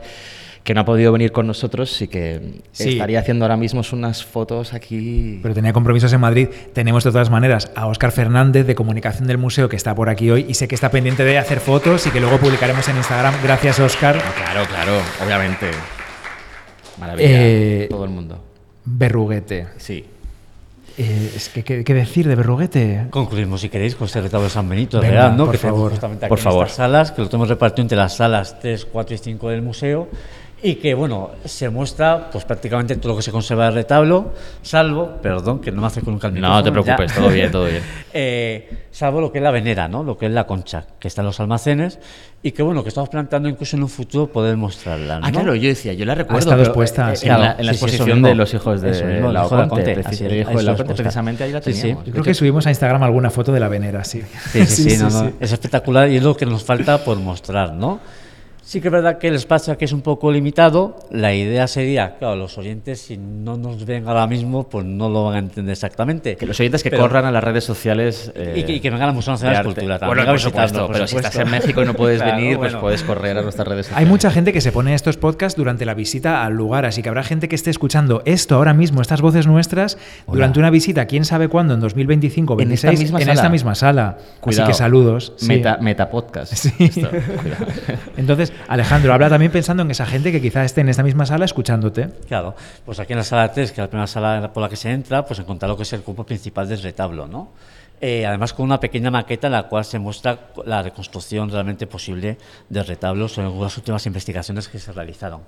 [0.65, 2.93] que no ha podido venir con nosotros y que Sí.
[2.93, 5.39] estaría haciendo ahora mismo unas fotos aquí.
[5.43, 6.49] Pero tenía compromisos en Madrid.
[6.73, 10.31] Tenemos de todas maneras a Óscar Fernández de Comunicación del Museo que está por aquí
[10.31, 13.35] hoy y sé que está pendiente de hacer fotos y que luego publicaremos en Instagram.
[13.43, 14.17] Gracias, Óscar.
[14.35, 14.93] Claro, claro,
[15.23, 15.67] obviamente.
[16.99, 17.27] Maravilla.
[17.29, 18.43] Eh, Todo el mundo.
[18.85, 19.67] Berruguete.
[19.77, 20.03] Sí.
[20.97, 23.07] Eh, es que, ¿qué, decir de Berruguete?
[23.11, 25.45] Concluimos, si queréis, con este retablo de San Benito Venga, real, ¿no?
[25.45, 25.91] por que favor.
[25.91, 26.65] justamente aquí Por en favor.
[26.65, 30.07] estas salas, que lo tenemos repartido entre las salas 3, 4 y 5 del museo.
[30.63, 34.33] Y que, bueno, se muestra pues prácticamente todo lo que se conserva del retablo,
[34.63, 36.63] salvo, perdón, que no me acerco nunca al No micrófono.
[36.63, 37.21] te preocupes, ya.
[37.21, 37.81] todo bien, todo bien.
[38.17, 40.01] Eh, salvo lo que es la venera, ¿no?
[40.01, 41.99] Lo que es la concha, que está en los almacenes
[42.41, 45.27] y que, bueno, que estamos planteando incluso en un futuro poder mostrarla, ¿no?
[45.27, 46.39] Ah, claro, yo decía, yo la recuerdo.
[46.39, 47.27] estado pero, expuesta, eh, sí.
[47.27, 48.27] en la, en la sí, sí, eso exposición mismo.
[48.29, 50.25] de los hijos de Eso mismo, el la hijo de la Oconte, Conte, preci- así
[50.25, 51.03] el es, hijo ahí de la está Oconte, expuesta.
[51.03, 51.81] precisamente ahí la Sí, sí.
[51.81, 52.05] teníamos.
[52.05, 54.21] Yo creo que subimos a Instagram alguna foto de la Venera, sí.
[54.53, 57.73] Sí, sí, sí, no, no, es espectacular y es lo que nos falta por mostrar,
[57.73, 57.99] ¿no?
[58.67, 60.97] Sí que es verdad que el espacio aquí es un poco limitado.
[61.11, 65.25] La idea sería, claro, los oyentes si no nos ven ahora mismo, pues no lo
[65.25, 66.35] van a entender exactamente.
[66.35, 68.31] Que los oyentes que Pero- corran a las redes sociales.
[68.33, 69.69] eh, Y que, y que vengan al Museo Nacional de.
[69.69, 70.17] Escultura también.
[70.17, 71.51] Bueno, por supuesto, por pero si estás en.
[71.51, 74.03] México y no puedes Claro, venir, pues puedes correr a nuestras redes sociales.
[74.03, 77.09] Hay mucha gente que se pone estos podcasts durante la visita al lugar, así que
[77.09, 81.23] habrá gente que esté escuchando esto ahora mismo, estas voces nuestras, durante una visita, quién
[81.23, 83.33] sabe cuándo, en 2025 En esta 26, misma en sala.
[83.35, 84.17] esta misma sala.
[84.39, 84.63] Cuidado.
[84.63, 85.33] Así que saludos.
[85.37, 85.47] sí.
[85.49, 86.51] Meta, meta podcast.
[86.55, 86.73] Sí.
[86.79, 87.09] Esto.
[88.17, 91.45] Entonces, Alejandro, habla también pensando en esa gente que quizá esté en esta misma sala
[91.45, 92.09] escuchándote.
[92.27, 94.75] Claro, pues aquí en la sala 3, que es la primera sala por la que
[94.75, 97.51] se entra, pues encontrar lo que es el cuerpo principal del retablo, ¿no?
[98.01, 102.37] Eh, además con una pequeña maqueta en la cual se muestra la reconstrucción realmente posible
[102.67, 105.41] del retablo según las últimas investigaciones que se realizaron.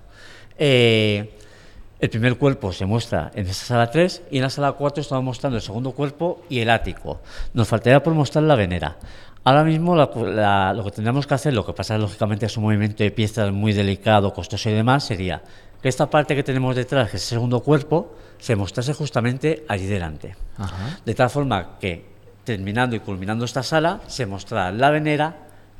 [0.57, 1.37] Eh,
[1.99, 5.23] el primer cuerpo se muestra en esa sala 3 y en la sala 4 estamos
[5.23, 7.21] mostrando el segundo cuerpo y el ático.
[7.53, 8.97] Nos faltaría por mostrar la venera.
[9.47, 12.63] Ahora mismo la- la- lo que tendríamos que hacer, lo que pasa lógicamente es un
[12.63, 15.41] movimiento de piezas muy delicado, costoso y demás, sería
[15.81, 19.85] que esta parte que tenemos detrás, que es el segundo cuerpo, se mostrase justamente allí
[19.85, 20.35] delante.
[21.05, 22.05] De tal forma que
[22.43, 25.35] terminando y culminando esta sala, se mostrará la venera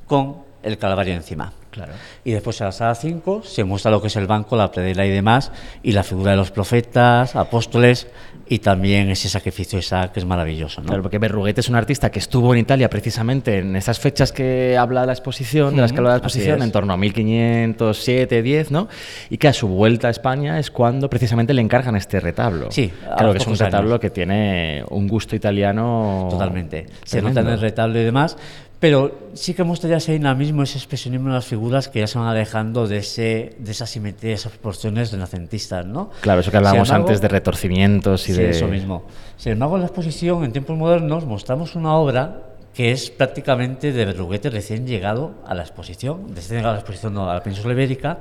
[0.06, 1.52] con el calvario encima.
[1.78, 1.94] Claro.
[2.24, 5.06] Y después en la sala 5 se muestra lo que es el banco, la predela
[5.06, 5.52] y demás,
[5.84, 8.08] y la figura de los profetas, apóstoles,
[8.50, 10.82] y también ese sacrificio de Isaac, que es maravilloso.
[10.82, 10.88] ¿no?
[10.88, 14.78] Claro, porque Berruguete es un artista que estuvo en Italia precisamente en esas fechas que
[14.78, 18.88] habla la exposición, de las que habla la exposición, en torno a 1507, 10, ¿no?
[19.30, 22.72] Y que a su vuelta a España es cuando precisamente le encargan este retablo.
[22.72, 24.00] Sí, a claro que es un retablo años.
[24.00, 26.28] que tiene un gusto italiano.
[26.30, 26.88] Totalmente.
[27.04, 27.42] Se tremendo.
[27.42, 28.38] nota en el retablo y demás,
[28.80, 32.20] pero sí que muestra ya ese dinamismo, ese expresionismo de las figuras que ya se
[32.20, 36.12] van alejando de, ese, de esa simetría, de esas proporciones renacentistas, ¿no?
[36.22, 38.50] Claro, eso que hablábamos embargo, antes de retorcimientos y Sí, de.
[38.52, 39.04] eso mismo.
[39.38, 44.06] Sin embargo, en la exposición, en tiempos modernos, mostramos una obra que es prácticamente de
[44.06, 47.74] Berruguete recién llegado a la exposición, recién llegado a la exposición no, a la península
[47.74, 48.20] ibérica,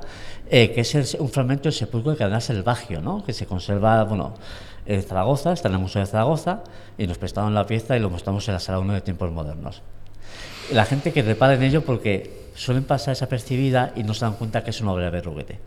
[0.49, 3.23] eh, que es el- un fragmento del sepulcro de Cardenal Selvagio, ¿no?
[3.23, 4.33] que se conserva, bueno,
[4.87, 6.63] en Zaragoza, está en el Museo de Zaragoza,
[6.97, 9.83] y nos prestaron la pieza y lo mostramos en la sala 1 de tiempos modernos.
[10.71, 14.63] La gente que repara en ello porque suelen pasar desapercibida y no se dan cuenta
[14.63, 15.59] que es una obra de Berruguete.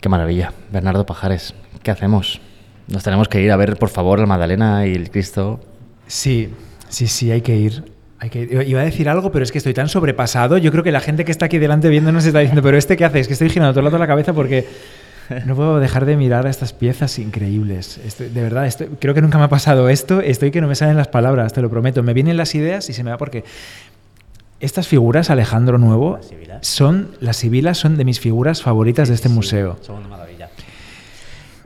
[0.00, 0.52] Qué maravilla.
[0.72, 2.40] Bernardo Pajares, ¿qué hacemos?
[2.88, 5.60] Nos tenemos que ir a ver, por favor, el Magdalena y el Cristo.
[6.06, 6.50] Sí,
[6.88, 7.84] sí, sí, hay que ir.
[8.18, 8.68] Hay que ir.
[8.68, 10.56] Iba a decir algo, pero es que estoy tan sobrepasado.
[10.58, 13.04] Yo creo que la gente que está aquí delante viéndonos está diciendo, pero este qué
[13.04, 13.20] hace?
[13.20, 14.66] Es que estoy girando todo el rato la cabeza porque
[15.46, 17.98] no puedo dejar de mirar a estas piezas increíbles.
[18.04, 20.20] Estoy- de verdad, estoy- creo que nunca me ha pasado esto.
[20.20, 22.02] Estoy que no me salen las palabras, te lo prometo.
[22.02, 23.44] Me vienen las ideas y se me va porque
[24.60, 26.66] estas figuras, Alejandro Nuevo, Las sibilas.
[26.66, 29.78] son las sibilas son de mis figuras favoritas de este Sí, museo.
[29.80, 30.48] Son una maravilla.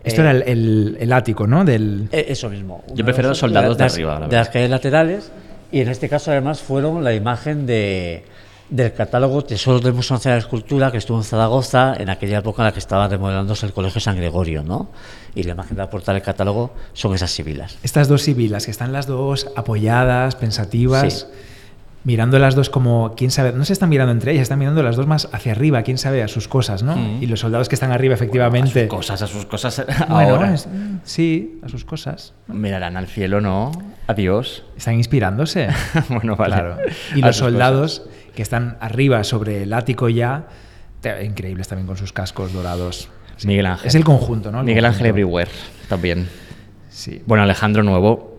[0.05, 1.65] Esto Eh, era el, el- el ático, ¿no?
[1.65, 2.85] Del, Eh, Eso mismo.
[2.95, 5.33] Yo prefiero los soldados de arriba, la De las calles laterales.
[5.73, 8.25] Y en este caso, además, fueron la imagen de,
[8.71, 12.62] del catálogo Tesoros del Museo Nacional de Escultura que estuvo en Zaragoza en aquella época
[12.62, 14.91] en la que estaba remodelándose el Colegio San Gregorio, ¿no?
[15.35, 17.79] Y la imagen de la portada del catálogo son esas sibilas.
[17.83, 21.39] Estas dos sibilas, que están las dos apoyadas, pensativas, Sí.
[22.05, 24.97] mirando las dos como, quién sabe, no se están mirando entre ellas, están mirando las
[24.97, 26.97] dos más hacia arriba, quién sabe, a sus cosas, ¿no?
[26.97, 27.23] Mm.
[27.23, 28.81] Y los soldados que están arriba, efectivamente.
[28.81, 29.85] A sus cosas, a sus cosas.
[30.09, 30.55] Bueno, ahora.
[30.55, 30.69] es-
[31.05, 32.33] sí, a sus cosas.
[32.49, 33.73] Mirarán al cielo, ¿no?
[34.07, 34.65] Adiós.
[34.77, 35.69] Están inspirándose.
[36.09, 36.55] bueno, vale.
[36.55, 36.77] Claro.
[37.15, 38.03] Y A los soldados
[38.35, 40.49] que están arriba sobre el ático ya,
[41.22, 43.09] increíbles también con sus cascos dorados.
[43.45, 43.89] Miguel Ángel.
[43.89, 44.61] Es el conjunto, ¿no?
[44.61, 44.97] El Miguel conjunto.
[44.99, 45.51] Ángel Everywhere
[45.89, 46.28] también.
[46.89, 47.22] Sí.
[47.26, 48.39] Bueno, Alejandro Nuevo,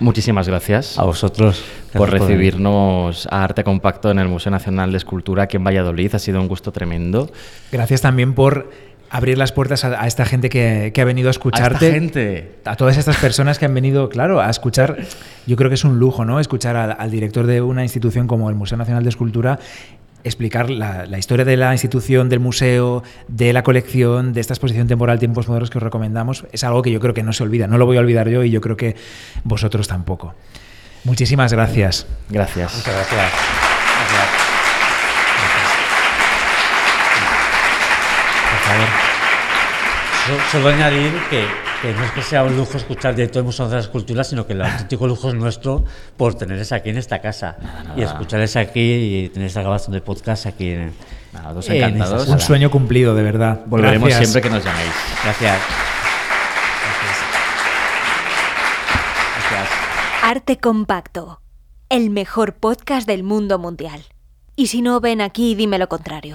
[0.00, 1.62] muchísimas gracias A vosotros.
[1.92, 6.14] por recibirnos a Arte Compacto en el Museo Nacional de Escultura aquí en Valladolid.
[6.14, 7.30] Ha sido un gusto tremendo.
[7.70, 8.70] Gracias también por
[9.12, 11.86] abrir las puertas a, a esta gente que, que ha venido a A escucharte.
[11.86, 12.54] esta gente.
[12.64, 14.96] a todas estas personas que han venido, claro, a escuchar,
[15.46, 16.40] yo creo que es un lujo, ¿no?
[16.40, 19.58] Escuchar al, al director de una institución como el Museo Nacional de Escultura
[20.24, 24.86] explicar la, la historia de la institución, del museo, de la colección, de esta exposición
[24.86, 27.66] temporal Tiempos Modernos que os recomendamos, es algo que yo creo que no se olvida.
[27.66, 28.94] No lo voy a olvidar yo y yo creo que
[29.42, 30.34] vosotros tampoco.
[31.02, 32.06] Muchísimas gracias.
[32.30, 32.72] Gracias.
[32.72, 33.32] Muchas gracias.
[33.32, 34.41] Gracias.
[40.50, 41.44] Solo añadir que,
[41.82, 44.46] que no es que sea un lujo escuchar directo el Museo de las Culturas, sino
[44.46, 45.84] que el auténtico lujo es nuestro
[46.16, 47.56] por tenerles aquí en esta casa
[47.96, 48.80] y escucharles aquí
[49.24, 50.92] y tener esta grabación de podcast aquí en,
[51.32, 52.28] Nada, dos en encantados.
[52.28, 53.62] Un sueño cumplido, de verdad.
[53.66, 54.30] Volveremos Gracias.
[54.30, 54.92] siempre que nos llaméis.
[55.24, 55.58] Gracias.
[59.50, 59.68] Gracias.
[60.22, 61.40] Arte Compacto,
[61.88, 64.04] el mejor podcast del mundo mundial.
[64.54, 66.30] Y si no, ven aquí y dime lo contrario.